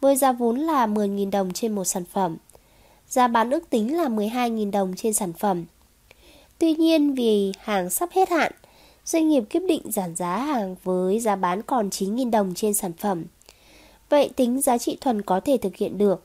với 0.00 0.16
giá 0.16 0.32
vốn 0.32 0.58
là 0.58 0.86
10.000 0.86 1.30
đồng 1.30 1.52
trên 1.52 1.74
một 1.74 1.84
sản 1.84 2.04
phẩm. 2.04 2.36
Giá 3.08 3.28
bán 3.28 3.50
ước 3.50 3.70
tính 3.70 3.96
là 3.96 4.08
12.000 4.08 4.70
đồng 4.70 4.94
trên 4.96 5.12
sản 5.14 5.32
phẩm. 5.32 5.64
Tuy 6.58 6.74
nhiên 6.74 7.14
vì 7.14 7.52
hàng 7.58 7.90
sắp 7.90 8.08
hết 8.12 8.28
hạn, 8.28 8.52
doanh 9.04 9.28
nghiệp 9.28 9.44
quyết 9.50 9.62
định 9.68 9.82
giảm 9.84 10.16
giá 10.16 10.38
hàng 10.38 10.76
với 10.84 11.20
giá 11.20 11.36
bán 11.36 11.62
còn 11.62 11.88
9.000 11.88 12.30
đồng 12.30 12.54
trên 12.54 12.74
sản 12.74 12.92
phẩm. 12.92 13.24
Vậy 14.08 14.30
tính 14.36 14.60
giá 14.60 14.78
trị 14.78 14.96
thuần 15.00 15.22
có 15.22 15.40
thể 15.40 15.56
thực 15.56 15.76
hiện 15.76 15.98
được 15.98 16.24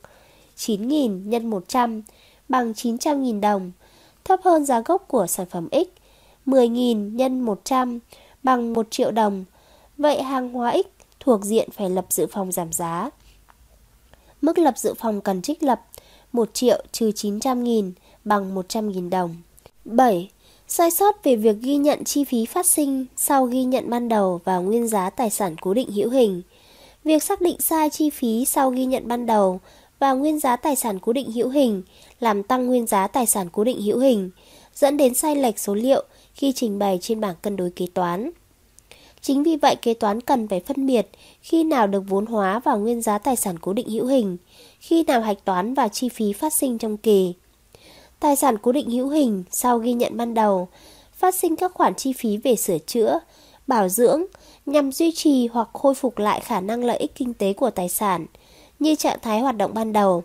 9.000 0.58 1.28
nhân 1.28 1.50
100 1.50 2.02
bằng 2.52 2.72
900.000 2.72 3.40
đồng, 3.40 3.72
thấp 4.24 4.40
hơn 4.44 4.66
giá 4.66 4.82
gốc 4.82 5.06
của 5.08 5.28
sản 5.28 5.46
phẩm 5.46 5.68
X 5.72 5.88
10.000 6.46 7.16
nhân 7.16 7.42
100 7.42 8.00
bằng 8.44 8.74
1 8.74 8.88
triệu 8.92 9.12
đồng. 9.12 9.46
Vậy 9.98 10.24
hàng 10.24 10.50
hóa 10.50 10.74
X 10.74 10.88
thuộc 11.20 11.44
diện 11.44 11.70
phải 11.72 11.90
lập 11.90 12.06
dự 12.10 12.28
phòng 12.28 12.52
giảm 12.52 12.74
giá. 12.74 13.10
Mức 14.42 14.58
lập 14.58 14.78
dự 14.78 14.94
phòng 14.94 15.22
cần 15.22 15.42
trích 15.42 15.64
lập 15.64 15.82
1 16.34 16.54
triệu 16.54 16.84
trừ 16.92 17.10
900.000 17.10 17.92
bằng 18.24 18.56
100.000 18.56 19.10
đồng. 19.10 19.36
7. 19.86 20.30
Sai 20.68 20.92
sót 20.92 21.24
về 21.24 21.36
việc 21.36 21.58
ghi 21.62 21.76
nhận 21.76 22.04
chi 22.04 22.24
phí 22.24 22.46
phát 22.46 22.66
sinh 22.66 23.06
sau 23.18 23.46
ghi 23.46 23.64
nhận 23.64 23.90
ban 23.90 24.10
đầu 24.10 24.42
và 24.44 24.58
nguyên 24.58 24.88
giá 24.88 25.10
tài 25.10 25.30
sản 25.30 25.56
cố 25.62 25.74
định 25.74 25.92
hữu 25.92 26.10
hình. 26.10 26.42
Việc 27.04 27.24
xác 27.24 27.42
định 27.42 27.60
sai 27.60 27.90
chi 27.90 28.10
phí 28.10 28.46
sau 28.46 28.70
ghi 28.70 28.86
nhận 28.86 29.08
ban 29.08 29.26
đầu 29.26 29.60
và 30.02 30.14
nguyên 30.14 30.40
giá 30.40 30.56
tài 30.56 30.76
sản 30.76 31.00
cố 31.00 31.14
định 31.14 31.32
hữu 31.32 31.50
hình 31.50 31.82
làm 32.20 32.44
tăng 32.44 32.66
nguyên 32.68 32.88
giá 32.88 33.08
tài 33.08 33.26
sản 33.26 33.50
cố 33.52 33.64
định 33.64 33.82
hữu 33.82 34.00
hình, 34.00 34.30
dẫn 34.76 34.98
đến 34.98 35.14
sai 35.14 35.36
lệch 35.36 35.60
số 35.60 35.74
liệu 35.76 36.04
khi 36.34 36.54
trình 36.56 36.80
bày 36.80 37.00
trên 37.02 37.20
bảng 37.20 37.36
cân 37.42 37.56
đối 37.56 37.70
kế 37.70 37.86
toán. 37.94 38.32
Chính 39.22 39.44
vì 39.44 39.56
vậy 39.56 39.76
kế 39.76 39.94
toán 39.94 40.22
cần 40.22 40.48
phải 40.48 40.60
phân 40.60 40.86
biệt 40.86 41.08
khi 41.42 41.64
nào 41.64 41.88
được 41.88 42.04
vốn 42.08 42.26
hóa 42.26 42.60
vào 42.60 42.80
nguyên 42.80 43.02
giá 43.02 43.18
tài 43.18 43.36
sản 43.36 43.60
cố 43.60 43.74
định 43.74 43.90
hữu 43.90 44.06
hình, 44.06 44.38
khi 44.80 45.04
nào 45.04 45.22
hạch 45.22 45.46
toán 45.46 45.74
và 45.74 45.88
chi 45.88 46.10
phí 46.10 46.34
phát 46.34 46.54
sinh 46.54 46.78
trong 46.78 46.98
kỳ. 46.98 47.34
Tài 48.20 48.36
sản 48.36 48.58
cố 48.58 48.72
định 48.72 48.90
hữu 48.90 49.10
hình 49.10 49.44
sau 49.52 49.80
ghi 49.80 49.94
nhận 49.94 50.18
ban 50.18 50.34
đầu, 50.34 50.68
phát 51.14 51.36
sinh 51.36 51.56
các 51.56 51.74
khoản 51.74 51.96
chi 51.96 52.14
phí 52.14 52.38
về 52.38 52.56
sửa 52.56 52.78
chữa, 52.78 53.20
bảo 53.68 53.90
dưỡng 53.90 54.24
nhằm 54.66 54.92
duy 54.92 55.12
trì 55.12 55.48
hoặc 55.48 55.70
khôi 55.74 55.96
phục 55.96 56.18
lại 56.18 56.40
khả 56.40 56.62
năng 56.62 56.84
lợi 56.84 56.98
ích 56.98 57.16
kinh 57.16 57.34
tế 57.34 57.54
của 57.54 57.70
tài 57.70 57.90
sản 57.90 58.26
như 58.82 58.96
trạng 58.96 59.20
thái 59.22 59.40
hoạt 59.40 59.58
động 59.58 59.74
ban 59.74 59.94
đầu 59.94 60.24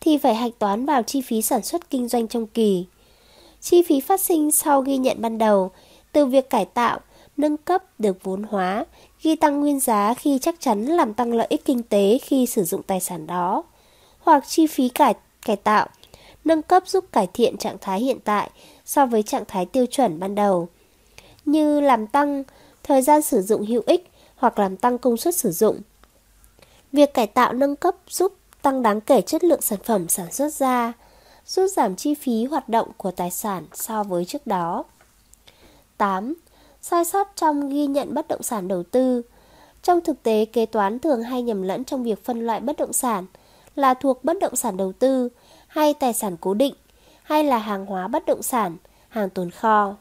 thì 0.00 0.18
phải 0.18 0.34
hạch 0.34 0.52
toán 0.58 0.86
vào 0.86 1.02
chi 1.02 1.20
phí 1.20 1.42
sản 1.42 1.62
xuất 1.62 1.90
kinh 1.90 2.08
doanh 2.08 2.28
trong 2.28 2.46
kỳ. 2.46 2.84
Chi 3.60 3.82
phí 3.82 4.00
phát 4.00 4.20
sinh 4.20 4.50
sau 4.50 4.82
ghi 4.82 4.96
nhận 4.96 5.16
ban 5.20 5.38
đầu 5.38 5.70
từ 6.12 6.26
việc 6.26 6.50
cải 6.50 6.64
tạo, 6.64 7.00
nâng 7.36 7.56
cấp 7.56 8.00
được 8.00 8.16
vốn 8.22 8.42
hóa, 8.42 8.84
ghi 9.22 9.36
tăng 9.36 9.60
nguyên 9.60 9.80
giá 9.80 10.14
khi 10.14 10.38
chắc 10.38 10.60
chắn 10.60 10.84
làm 10.84 11.14
tăng 11.14 11.32
lợi 11.32 11.46
ích 11.50 11.64
kinh 11.64 11.82
tế 11.82 12.18
khi 12.22 12.46
sử 12.46 12.64
dụng 12.64 12.82
tài 12.82 13.00
sản 13.00 13.26
đó, 13.26 13.64
hoặc 14.18 14.44
chi 14.48 14.66
phí 14.66 14.88
cải 14.88 15.14
cải 15.46 15.56
tạo, 15.56 15.88
nâng 16.44 16.62
cấp 16.62 16.82
giúp 16.86 17.04
cải 17.12 17.26
thiện 17.34 17.56
trạng 17.56 17.76
thái 17.80 18.00
hiện 18.00 18.18
tại 18.24 18.50
so 18.84 19.06
với 19.06 19.22
trạng 19.22 19.44
thái 19.48 19.66
tiêu 19.66 19.86
chuẩn 19.86 20.20
ban 20.20 20.34
đầu, 20.34 20.68
như 21.44 21.80
làm 21.80 22.06
tăng 22.06 22.44
thời 22.82 23.02
gian 23.02 23.22
sử 23.22 23.42
dụng 23.42 23.66
hữu 23.66 23.82
ích 23.86 24.10
hoặc 24.36 24.58
làm 24.58 24.76
tăng 24.76 24.98
công 24.98 25.16
suất 25.16 25.34
sử 25.34 25.50
dụng. 25.50 25.80
Việc 26.92 27.14
cải 27.14 27.26
tạo 27.26 27.52
nâng 27.52 27.76
cấp 27.76 27.94
giúp 28.08 28.32
tăng 28.62 28.82
đáng 28.82 29.00
kể 29.00 29.20
chất 29.20 29.44
lượng 29.44 29.60
sản 29.60 29.78
phẩm 29.84 30.08
sản 30.08 30.32
xuất 30.32 30.52
ra, 30.52 30.92
giúp 31.46 31.66
giảm 31.66 31.96
chi 31.96 32.14
phí 32.14 32.44
hoạt 32.44 32.68
động 32.68 32.88
của 32.96 33.10
tài 33.10 33.30
sản 33.30 33.66
so 33.74 34.02
với 34.02 34.24
trước 34.24 34.46
đó. 34.46 34.84
8. 35.96 36.34
Sai 36.82 37.04
sót 37.04 37.28
trong 37.36 37.68
ghi 37.68 37.86
nhận 37.86 38.14
bất 38.14 38.28
động 38.28 38.42
sản 38.42 38.68
đầu 38.68 38.82
tư 38.82 39.22
Trong 39.82 40.00
thực 40.00 40.22
tế, 40.22 40.44
kế 40.44 40.66
toán 40.66 40.98
thường 40.98 41.22
hay 41.22 41.42
nhầm 41.42 41.62
lẫn 41.62 41.84
trong 41.84 42.04
việc 42.04 42.24
phân 42.24 42.46
loại 42.46 42.60
bất 42.60 42.76
động 42.76 42.92
sản 42.92 43.26
là 43.74 43.94
thuộc 43.94 44.24
bất 44.24 44.36
động 44.40 44.56
sản 44.56 44.76
đầu 44.76 44.92
tư 44.92 45.28
hay 45.66 45.94
tài 45.94 46.12
sản 46.12 46.36
cố 46.40 46.54
định 46.54 46.74
hay 47.22 47.44
là 47.44 47.58
hàng 47.58 47.86
hóa 47.86 48.08
bất 48.08 48.26
động 48.26 48.42
sản, 48.42 48.76
hàng 49.08 49.30
tồn 49.30 49.50
kho. 49.50 49.96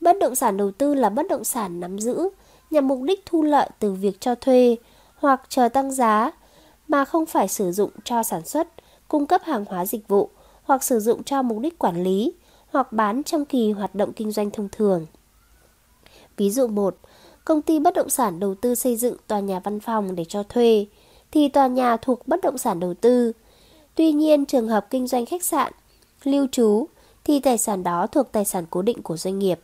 Bất 0.00 0.16
động 0.20 0.34
sản 0.34 0.56
đầu 0.56 0.70
tư 0.70 0.94
là 0.94 1.08
bất 1.08 1.26
động 1.28 1.44
sản 1.44 1.80
nắm 1.80 1.98
giữ 1.98 2.28
nhằm 2.70 2.88
mục 2.88 2.98
đích 3.02 3.26
thu 3.26 3.42
lợi 3.42 3.68
từ 3.78 3.92
việc 3.92 4.20
cho 4.20 4.34
thuê 4.34 4.76
hoặc 5.24 5.42
chờ 5.48 5.68
tăng 5.68 5.92
giá 5.92 6.30
mà 6.88 7.04
không 7.04 7.26
phải 7.26 7.48
sử 7.48 7.72
dụng 7.72 7.90
cho 8.04 8.22
sản 8.22 8.44
xuất, 8.44 8.68
cung 9.08 9.26
cấp 9.26 9.42
hàng 9.44 9.64
hóa 9.68 9.86
dịch 9.86 10.08
vụ 10.08 10.30
hoặc 10.62 10.84
sử 10.84 11.00
dụng 11.00 11.24
cho 11.24 11.42
mục 11.42 11.58
đích 11.58 11.78
quản 11.78 12.02
lý 12.02 12.32
hoặc 12.70 12.92
bán 12.92 13.22
trong 13.22 13.44
kỳ 13.44 13.72
hoạt 13.72 13.94
động 13.94 14.12
kinh 14.12 14.30
doanh 14.30 14.50
thông 14.50 14.68
thường. 14.72 15.06
Ví 16.36 16.50
dụ 16.50 16.66
1, 16.66 16.96
công 17.44 17.62
ty 17.62 17.78
bất 17.78 17.94
động 17.94 18.08
sản 18.08 18.40
đầu 18.40 18.54
tư 18.54 18.74
xây 18.74 18.96
dựng 18.96 19.16
tòa 19.26 19.40
nhà 19.40 19.60
văn 19.64 19.80
phòng 19.80 20.14
để 20.14 20.24
cho 20.24 20.42
thuê 20.42 20.86
thì 21.30 21.48
tòa 21.48 21.66
nhà 21.66 21.96
thuộc 21.96 22.28
bất 22.28 22.40
động 22.42 22.58
sản 22.58 22.80
đầu 22.80 22.94
tư. 22.94 23.32
Tuy 23.94 24.12
nhiên, 24.12 24.46
trường 24.46 24.68
hợp 24.68 24.86
kinh 24.90 25.06
doanh 25.06 25.26
khách 25.26 25.44
sạn, 25.44 25.72
lưu 26.24 26.46
trú 26.52 26.86
thì 27.24 27.40
tài 27.40 27.58
sản 27.58 27.82
đó 27.82 28.06
thuộc 28.06 28.32
tài 28.32 28.44
sản 28.44 28.64
cố 28.70 28.82
định 28.82 29.02
của 29.02 29.16
doanh 29.16 29.38
nghiệp. 29.38 29.60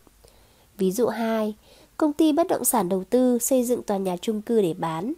Ví 0.78 0.92
dụ 0.92 1.06
2, 1.06 1.54
công 1.96 2.12
ty 2.12 2.32
bất 2.32 2.46
động 2.48 2.64
sản 2.64 2.88
đầu 2.88 3.04
tư 3.04 3.38
xây 3.38 3.64
dựng 3.64 3.82
tòa 3.82 3.96
nhà 3.96 4.16
chung 4.20 4.42
cư 4.42 4.62
để 4.62 4.74
bán 4.78 5.12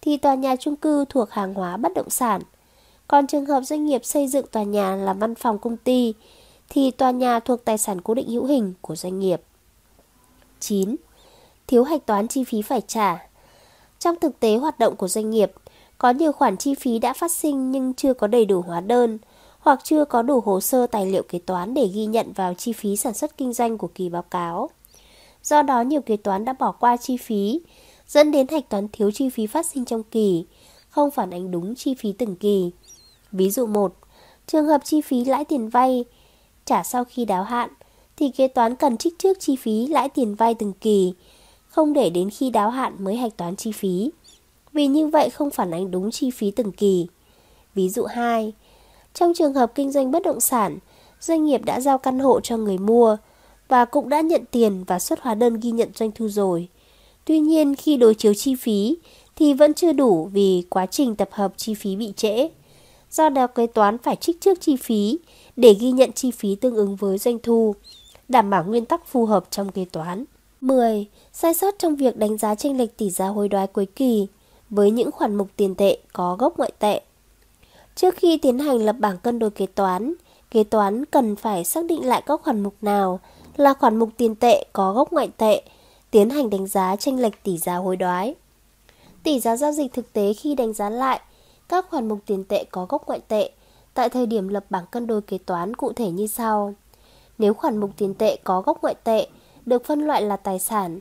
thì 0.00 0.16
tòa 0.16 0.34
nhà 0.34 0.56
chung 0.56 0.76
cư 0.76 1.04
thuộc 1.08 1.30
hàng 1.30 1.54
hóa 1.54 1.76
bất 1.76 1.92
động 1.94 2.10
sản. 2.10 2.40
Còn 3.08 3.26
trường 3.26 3.46
hợp 3.46 3.60
doanh 3.60 3.86
nghiệp 3.86 4.04
xây 4.04 4.28
dựng 4.28 4.46
tòa 4.46 4.62
nhà 4.62 4.96
làm 4.96 5.18
văn 5.18 5.34
phòng 5.34 5.58
công 5.58 5.76
ty 5.76 6.14
thì 6.68 6.90
tòa 6.90 7.10
nhà 7.10 7.40
thuộc 7.40 7.64
tài 7.64 7.78
sản 7.78 8.00
cố 8.00 8.14
định 8.14 8.28
hữu 8.28 8.44
hình 8.44 8.74
của 8.80 8.96
doanh 8.96 9.18
nghiệp. 9.18 9.42
9. 10.60 10.96
Thiếu 11.66 11.84
hạch 11.84 12.06
toán 12.06 12.28
chi 12.28 12.44
phí 12.44 12.62
phải 12.62 12.80
trả. 12.86 13.28
Trong 13.98 14.16
thực 14.20 14.40
tế 14.40 14.56
hoạt 14.56 14.78
động 14.78 14.96
của 14.96 15.08
doanh 15.08 15.30
nghiệp, 15.30 15.52
có 15.98 16.10
nhiều 16.10 16.32
khoản 16.32 16.56
chi 16.56 16.74
phí 16.74 16.98
đã 16.98 17.12
phát 17.12 17.32
sinh 17.32 17.70
nhưng 17.70 17.94
chưa 17.94 18.14
có 18.14 18.26
đầy 18.26 18.44
đủ 18.44 18.60
hóa 18.60 18.80
đơn 18.80 19.18
hoặc 19.58 19.80
chưa 19.84 20.04
có 20.04 20.22
đủ 20.22 20.40
hồ 20.40 20.60
sơ 20.60 20.86
tài 20.86 21.06
liệu 21.06 21.22
kế 21.22 21.38
toán 21.38 21.74
để 21.74 21.86
ghi 21.94 22.06
nhận 22.06 22.32
vào 22.32 22.54
chi 22.54 22.72
phí 22.72 22.96
sản 22.96 23.14
xuất 23.14 23.36
kinh 23.36 23.52
doanh 23.52 23.78
của 23.78 23.88
kỳ 23.94 24.08
báo 24.08 24.22
cáo. 24.22 24.70
Do 25.42 25.62
đó 25.62 25.80
nhiều 25.80 26.00
kế 26.00 26.16
toán 26.16 26.44
đã 26.44 26.52
bỏ 26.52 26.72
qua 26.72 26.96
chi 26.96 27.16
phí 27.16 27.60
dẫn 28.08 28.30
đến 28.30 28.48
hạch 28.48 28.68
toán 28.68 28.88
thiếu 28.92 29.10
chi 29.10 29.28
phí 29.28 29.46
phát 29.46 29.66
sinh 29.66 29.84
trong 29.84 30.02
kỳ, 30.02 30.44
không 30.88 31.10
phản 31.10 31.30
ánh 31.30 31.50
đúng 31.50 31.74
chi 31.74 31.94
phí 31.94 32.12
từng 32.12 32.36
kỳ. 32.36 32.70
Ví 33.32 33.50
dụ 33.50 33.66
1, 33.66 33.94
trường 34.46 34.66
hợp 34.66 34.80
chi 34.84 35.00
phí 35.00 35.24
lãi 35.24 35.44
tiền 35.44 35.68
vay 35.68 36.04
trả 36.64 36.82
sau 36.82 37.04
khi 37.04 37.24
đáo 37.24 37.44
hạn 37.44 37.70
thì 38.16 38.30
kế 38.30 38.48
toán 38.48 38.76
cần 38.76 38.96
trích 38.96 39.18
trước 39.18 39.40
chi 39.40 39.56
phí 39.56 39.86
lãi 39.86 40.08
tiền 40.08 40.34
vay 40.34 40.54
từng 40.54 40.72
kỳ, 40.72 41.12
không 41.66 41.92
để 41.92 42.10
đến 42.10 42.30
khi 42.30 42.50
đáo 42.50 42.70
hạn 42.70 43.04
mới 43.04 43.16
hạch 43.16 43.36
toán 43.36 43.56
chi 43.56 43.72
phí. 43.72 44.10
Vì 44.72 44.86
như 44.86 45.08
vậy 45.08 45.30
không 45.30 45.50
phản 45.50 45.70
ánh 45.70 45.90
đúng 45.90 46.10
chi 46.10 46.30
phí 46.30 46.50
từng 46.50 46.72
kỳ. 46.72 47.06
Ví 47.74 47.88
dụ 47.88 48.04
2, 48.04 48.52
trong 49.14 49.32
trường 49.34 49.54
hợp 49.54 49.72
kinh 49.74 49.92
doanh 49.92 50.10
bất 50.10 50.22
động 50.22 50.40
sản, 50.40 50.78
doanh 51.20 51.44
nghiệp 51.44 51.64
đã 51.64 51.80
giao 51.80 51.98
căn 51.98 52.18
hộ 52.18 52.40
cho 52.40 52.56
người 52.56 52.78
mua 52.78 53.16
và 53.68 53.84
cũng 53.84 54.08
đã 54.08 54.20
nhận 54.20 54.44
tiền 54.50 54.84
và 54.84 54.98
xuất 54.98 55.20
hóa 55.20 55.34
đơn 55.34 55.60
ghi 55.60 55.70
nhận 55.70 55.90
doanh 55.94 56.10
thu 56.12 56.28
rồi. 56.28 56.68
Tuy 57.28 57.38
nhiên 57.38 57.74
khi 57.74 57.96
đối 57.96 58.14
chiếu 58.14 58.34
chi 58.34 58.54
phí 58.54 58.96
thì 59.36 59.54
vẫn 59.54 59.74
chưa 59.74 59.92
đủ 59.92 60.28
vì 60.32 60.62
quá 60.70 60.86
trình 60.86 61.16
tập 61.16 61.28
hợp 61.32 61.52
chi 61.56 61.74
phí 61.74 61.96
bị 61.96 62.12
trễ. 62.16 62.48
Do 63.10 63.28
đó 63.28 63.46
kế 63.46 63.66
toán 63.66 63.98
phải 63.98 64.16
trích 64.16 64.40
trước 64.40 64.60
chi 64.60 64.76
phí 64.76 65.18
để 65.56 65.74
ghi 65.80 65.90
nhận 65.90 66.12
chi 66.12 66.30
phí 66.30 66.54
tương 66.54 66.76
ứng 66.76 66.96
với 66.96 67.18
doanh 67.18 67.38
thu, 67.38 67.74
đảm 68.28 68.50
bảo 68.50 68.64
nguyên 68.64 68.84
tắc 68.84 69.06
phù 69.06 69.26
hợp 69.26 69.44
trong 69.50 69.72
kế 69.72 69.84
toán. 69.84 70.24
10. 70.60 71.06
Sai 71.32 71.54
sót 71.54 71.74
trong 71.78 71.96
việc 71.96 72.16
đánh 72.16 72.38
giá 72.38 72.54
chênh 72.54 72.78
lệch 72.78 72.96
tỷ 72.96 73.10
giá 73.10 73.26
hối 73.26 73.48
đoái 73.48 73.66
cuối 73.66 73.86
kỳ 73.86 74.26
với 74.70 74.90
những 74.90 75.10
khoản 75.10 75.34
mục 75.34 75.48
tiền 75.56 75.74
tệ 75.74 75.98
có 76.12 76.36
gốc 76.38 76.58
ngoại 76.58 76.72
tệ. 76.78 77.00
Trước 77.94 78.14
khi 78.16 78.38
tiến 78.38 78.58
hành 78.58 78.78
lập 78.78 78.96
bảng 78.98 79.18
cân 79.18 79.38
đối 79.38 79.50
kế 79.50 79.66
toán, 79.66 80.14
kế 80.50 80.64
toán 80.64 81.04
cần 81.04 81.36
phải 81.36 81.64
xác 81.64 81.84
định 81.84 82.06
lại 82.06 82.22
các 82.26 82.40
khoản 82.42 82.62
mục 82.62 82.74
nào 82.82 83.20
là 83.56 83.74
khoản 83.74 83.96
mục 83.96 84.08
tiền 84.16 84.34
tệ 84.34 84.64
có 84.72 84.92
gốc 84.92 85.12
ngoại 85.12 85.28
tệ 85.36 85.62
tiến 86.10 86.30
hành 86.30 86.50
đánh 86.50 86.66
giá 86.66 86.96
tranh 86.96 87.20
lệch 87.20 87.42
tỷ 87.42 87.58
giá 87.58 87.76
hối 87.76 87.96
đoái. 87.96 88.34
Tỷ 89.22 89.40
giá 89.40 89.56
giao 89.56 89.72
dịch 89.72 89.92
thực 89.92 90.12
tế 90.12 90.32
khi 90.32 90.54
đánh 90.54 90.72
giá 90.72 90.90
lại 90.90 91.20
các 91.68 91.86
khoản 91.90 92.08
mục 92.08 92.18
tiền 92.26 92.44
tệ 92.44 92.64
có 92.64 92.86
gốc 92.88 93.06
ngoại 93.06 93.20
tệ 93.28 93.50
tại 93.94 94.08
thời 94.08 94.26
điểm 94.26 94.48
lập 94.48 94.64
bảng 94.70 94.86
cân 94.86 95.06
đối 95.06 95.22
kế 95.22 95.38
toán 95.38 95.76
cụ 95.76 95.92
thể 95.92 96.10
như 96.10 96.26
sau. 96.26 96.74
Nếu 97.38 97.54
khoản 97.54 97.78
mục 97.78 97.90
tiền 97.96 98.14
tệ 98.14 98.36
có 98.44 98.60
gốc 98.60 98.82
ngoại 98.82 98.94
tệ 99.04 99.26
được 99.66 99.84
phân 99.84 100.06
loại 100.06 100.22
là 100.22 100.36
tài 100.36 100.58
sản, 100.58 101.00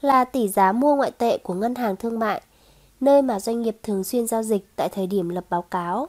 là 0.00 0.24
tỷ 0.24 0.48
giá 0.48 0.72
mua 0.72 0.94
ngoại 0.94 1.10
tệ 1.10 1.38
của 1.38 1.54
ngân 1.54 1.74
hàng 1.74 1.96
thương 1.96 2.18
mại, 2.18 2.42
nơi 3.00 3.22
mà 3.22 3.40
doanh 3.40 3.62
nghiệp 3.62 3.76
thường 3.82 4.04
xuyên 4.04 4.26
giao 4.26 4.42
dịch 4.42 4.66
tại 4.76 4.88
thời 4.88 5.06
điểm 5.06 5.28
lập 5.28 5.44
báo 5.50 5.62
cáo. 5.62 6.08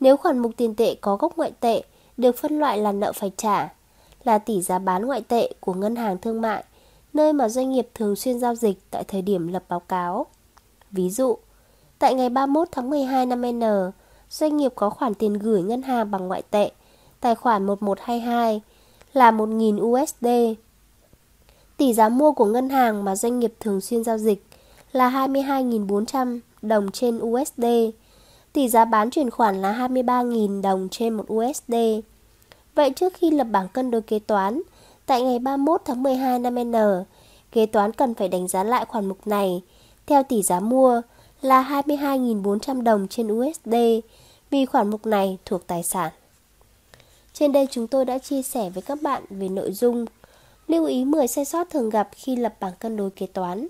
Nếu 0.00 0.16
khoản 0.16 0.38
mục 0.38 0.52
tiền 0.56 0.74
tệ 0.74 0.94
có 0.94 1.16
gốc 1.16 1.36
ngoại 1.36 1.52
tệ 1.60 1.82
được 2.16 2.38
phân 2.38 2.58
loại 2.58 2.78
là 2.78 2.92
nợ 2.92 3.12
phải 3.12 3.32
trả, 3.36 3.74
là 4.24 4.38
tỷ 4.38 4.62
giá 4.62 4.78
bán 4.78 5.06
ngoại 5.06 5.20
tệ 5.20 5.52
của 5.60 5.74
ngân 5.74 5.96
hàng 5.96 6.18
thương 6.18 6.40
mại, 6.40 6.64
nơi 7.12 7.32
mà 7.32 7.48
doanh 7.48 7.70
nghiệp 7.70 7.88
thường 7.94 8.16
xuyên 8.16 8.38
giao 8.38 8.54
dịch 8.54 8.78
tại 8.90 9.04
thời 9.04 9.22
điểm 9.22 9.48
lập 9.48 9.64
báo 9.68 9.80
cáo. 9.80 10.26
Ví 10.90 11.10
dụ, 11.10 11.36
tại 11.98 12.14
ngày 12.14 12.28
31 12.28 12.68
tháng 12.72 12.90
12 12.90 13.26
năm 13.26 13.42
N, 13.42 13.62
doanh 14.30 14.56
nghiệp 14.56 14.72
có 14.74 14.90
khoản 14.90 15.14
tiền 15.14 15.32
gửi 15.32 15.62
ngân 15.62 15.82
hàng 15.82 16.10
bằng 16.10 16.28
ngoại 16.28 16.42
tệ, 16.50 16.70
tài 17.20 17.34
khoản 17.34 17.66
1122 17.66 18.60
là 19.12 19.30
1.000 19.30 19.80
USD. 19.80 20.26
Tỷ 21.76 21.94
giá 21.94 22.08
mua 22.08 22.32
của 22.32 22.44
ngân 22.44 22.68
hàng 22.68 23.04
mà 23.04 23.16
doanh 23.16 23.38
nghiệp 23.38 23.54
thường 23.60 23.80
xuyên 23.80 24.04
giao 24.04 24.18
dịch 24.18 24.44
là 24.92 25.10
22.400 25.10 26.40
đồng 26.62 26.90
trên 26.90 27.18
USD. 27.18 27.64
Tỷ 28.52 28.68
giá 28.68 28.84
bán 28.84 29.10
chuyển 29.10 29.30
khoản 29.30 29.62
là 29.62 29.72
23.000 29.72 30.62
đồng 30.62 30.88
trên 30.90 31.14
một 31.14 31.32
USD. 31.32 31.74
Vậy 32.74 32.90
trước 32.90 33.14
khi 33.14 33.30
lập 33.30 33.46
bảng 33.50 33.68
cân 33.68 33.90
đối 33.90 34.02
kế 34.02 34.18
toán, 34.18 34.62
tại 35.10 35.22
ngày 35.22 35.38
31 35.38 35.82
tháng 35.84 36.02
12 36.02 36.38
năm 36.38 36.54
N, 36.54 36.74
kế 37.52 37.66
toán 37.66 37.92
cần 37.92 38.14
phải 38.14 38.28
đánh 38.28 38.48
giá 38.48 38.64
lại 38.64 38.84
khoản 38.84 39.06
mục 39.06 39.26
này 39.26 39.62
theo 40.06 40.22
tỷ 40.22 40.42
giá 40.42 40.60
mua 40.60 41.02
là 41.42 41.82
22.400 41.86 42.82
đồng 42.82 43.08
trên 43.08 43.28
USD 43.28 43.74
vì 44.50 44.66
khoản 44.66 44.90
mục 44.90 45.06
này 45.06 45.38
thuộc 45.44 45.66
tài 45.66 45.82
sản. 45.82 46.12
Trên 47.32 47.52
đây 47.52 47.66
chúng 47.70 47.86
tôi 47.86 48.04
đã 48.04 48.18
chia 48.18 48.42
sẻ 48.42 48.70
với 48.70 48.82
các 48.82 49.02
bạn 49.02 49.22
về 49.30 49.48
nội 49.48 49.72
dung 49.72 50.04
lưu 50.68 50.86
ý 50.86 51.04
10 51.04 51.26
sai 51.26 51.44
sót 51.44 51.70
thường 51.70 51.90
gặp 51.90 52.08
khi 52.12 52.36
lập 52.36 52.54
bảng 52.60 52.74
cân 52.78 52.96
đối 52.96 53.10
kế 53.10 53.26
toán. 53.26 53.66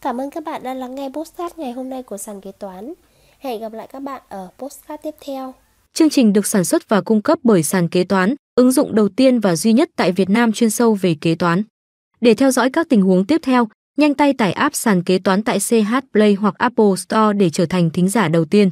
Cảm 0.00 0.20
ơn 0.20 0.30
các 0.30 0.44
bạn 0.44 0.62
đã 0.62 0.74
lắng 0.74 0.94
nghe 0.94 1.08
postcard 1.14 1.58
ngày 1.58 1.72
hôm 1.72 1.90
nay 1.90 2.02
của 2.02 2.16
sàn 2.16 2.40
kế 2.40 2.52
toán. 2.52 2.92
Hẹn 3.38 3.60
gặp 3.60 3.72
lại 3.72 3.86
các 3.86 4.02
bạn 4.02 4.22
ở 4.28 4.48
postcard 4.58 5.02
tiếp 5.02 5.14
theo. 5.20 5.54
Chương 5.92 6.10
trình 6.10 6.32
được 6.32 6.46
sản 6.46 6.64
xuất 6.64 6.88
và 6.88 7.00
cung 7.00 7.22
cấp 7.22 7.38
bởi 7.42 7.62
sàn 7.62 7.88
kế 7.88 8.04
toán, 8.04 8.34
ứng 8.56 8.72
dụng 8.72 8.94
đầu 8.94 9.08
tiên 9.08 9.40
và 9.40 9.56
duy 9.56 9.72
nhất 9.72 9.90
tại 9.96 10.12
Việt 10.12 10.30
Nam 10.30 10.52
chuyên 10.52 10.70
sâu 10.70 10.94
về 10.94 11.16
kế 11.20 11.34
toán. 11.34 11.62
Để 12.20 12.34
theo 12.34 12.50
dõi 12.50 12.70
các 12.70 12.88
tình 12.88 13.02
huống 13.02 13.26
tiếp 13.26 13.40
theo, 13.44 13.68
nhanh 13.96 14.14
tay 14.14 14.32
tải 14.32 14.52
app 14.52 14.74
sàn 14.74 15.02
kế 15.02 15.18
toán 15.18 15.42
tại 15.42 15.58
CH 15.58 15.94
Play 16.12 16.34
hoặc 16.34 16.54
Apple 16.58 16.96
Store 16.96 17.32
để 17.32 17.50
trở 17.50 17.66
thành 17.66 17.90
thính 17.90 18.08
giả 18.08 18.28
đầu 18.28 18.44
tiên. 18.44 18.70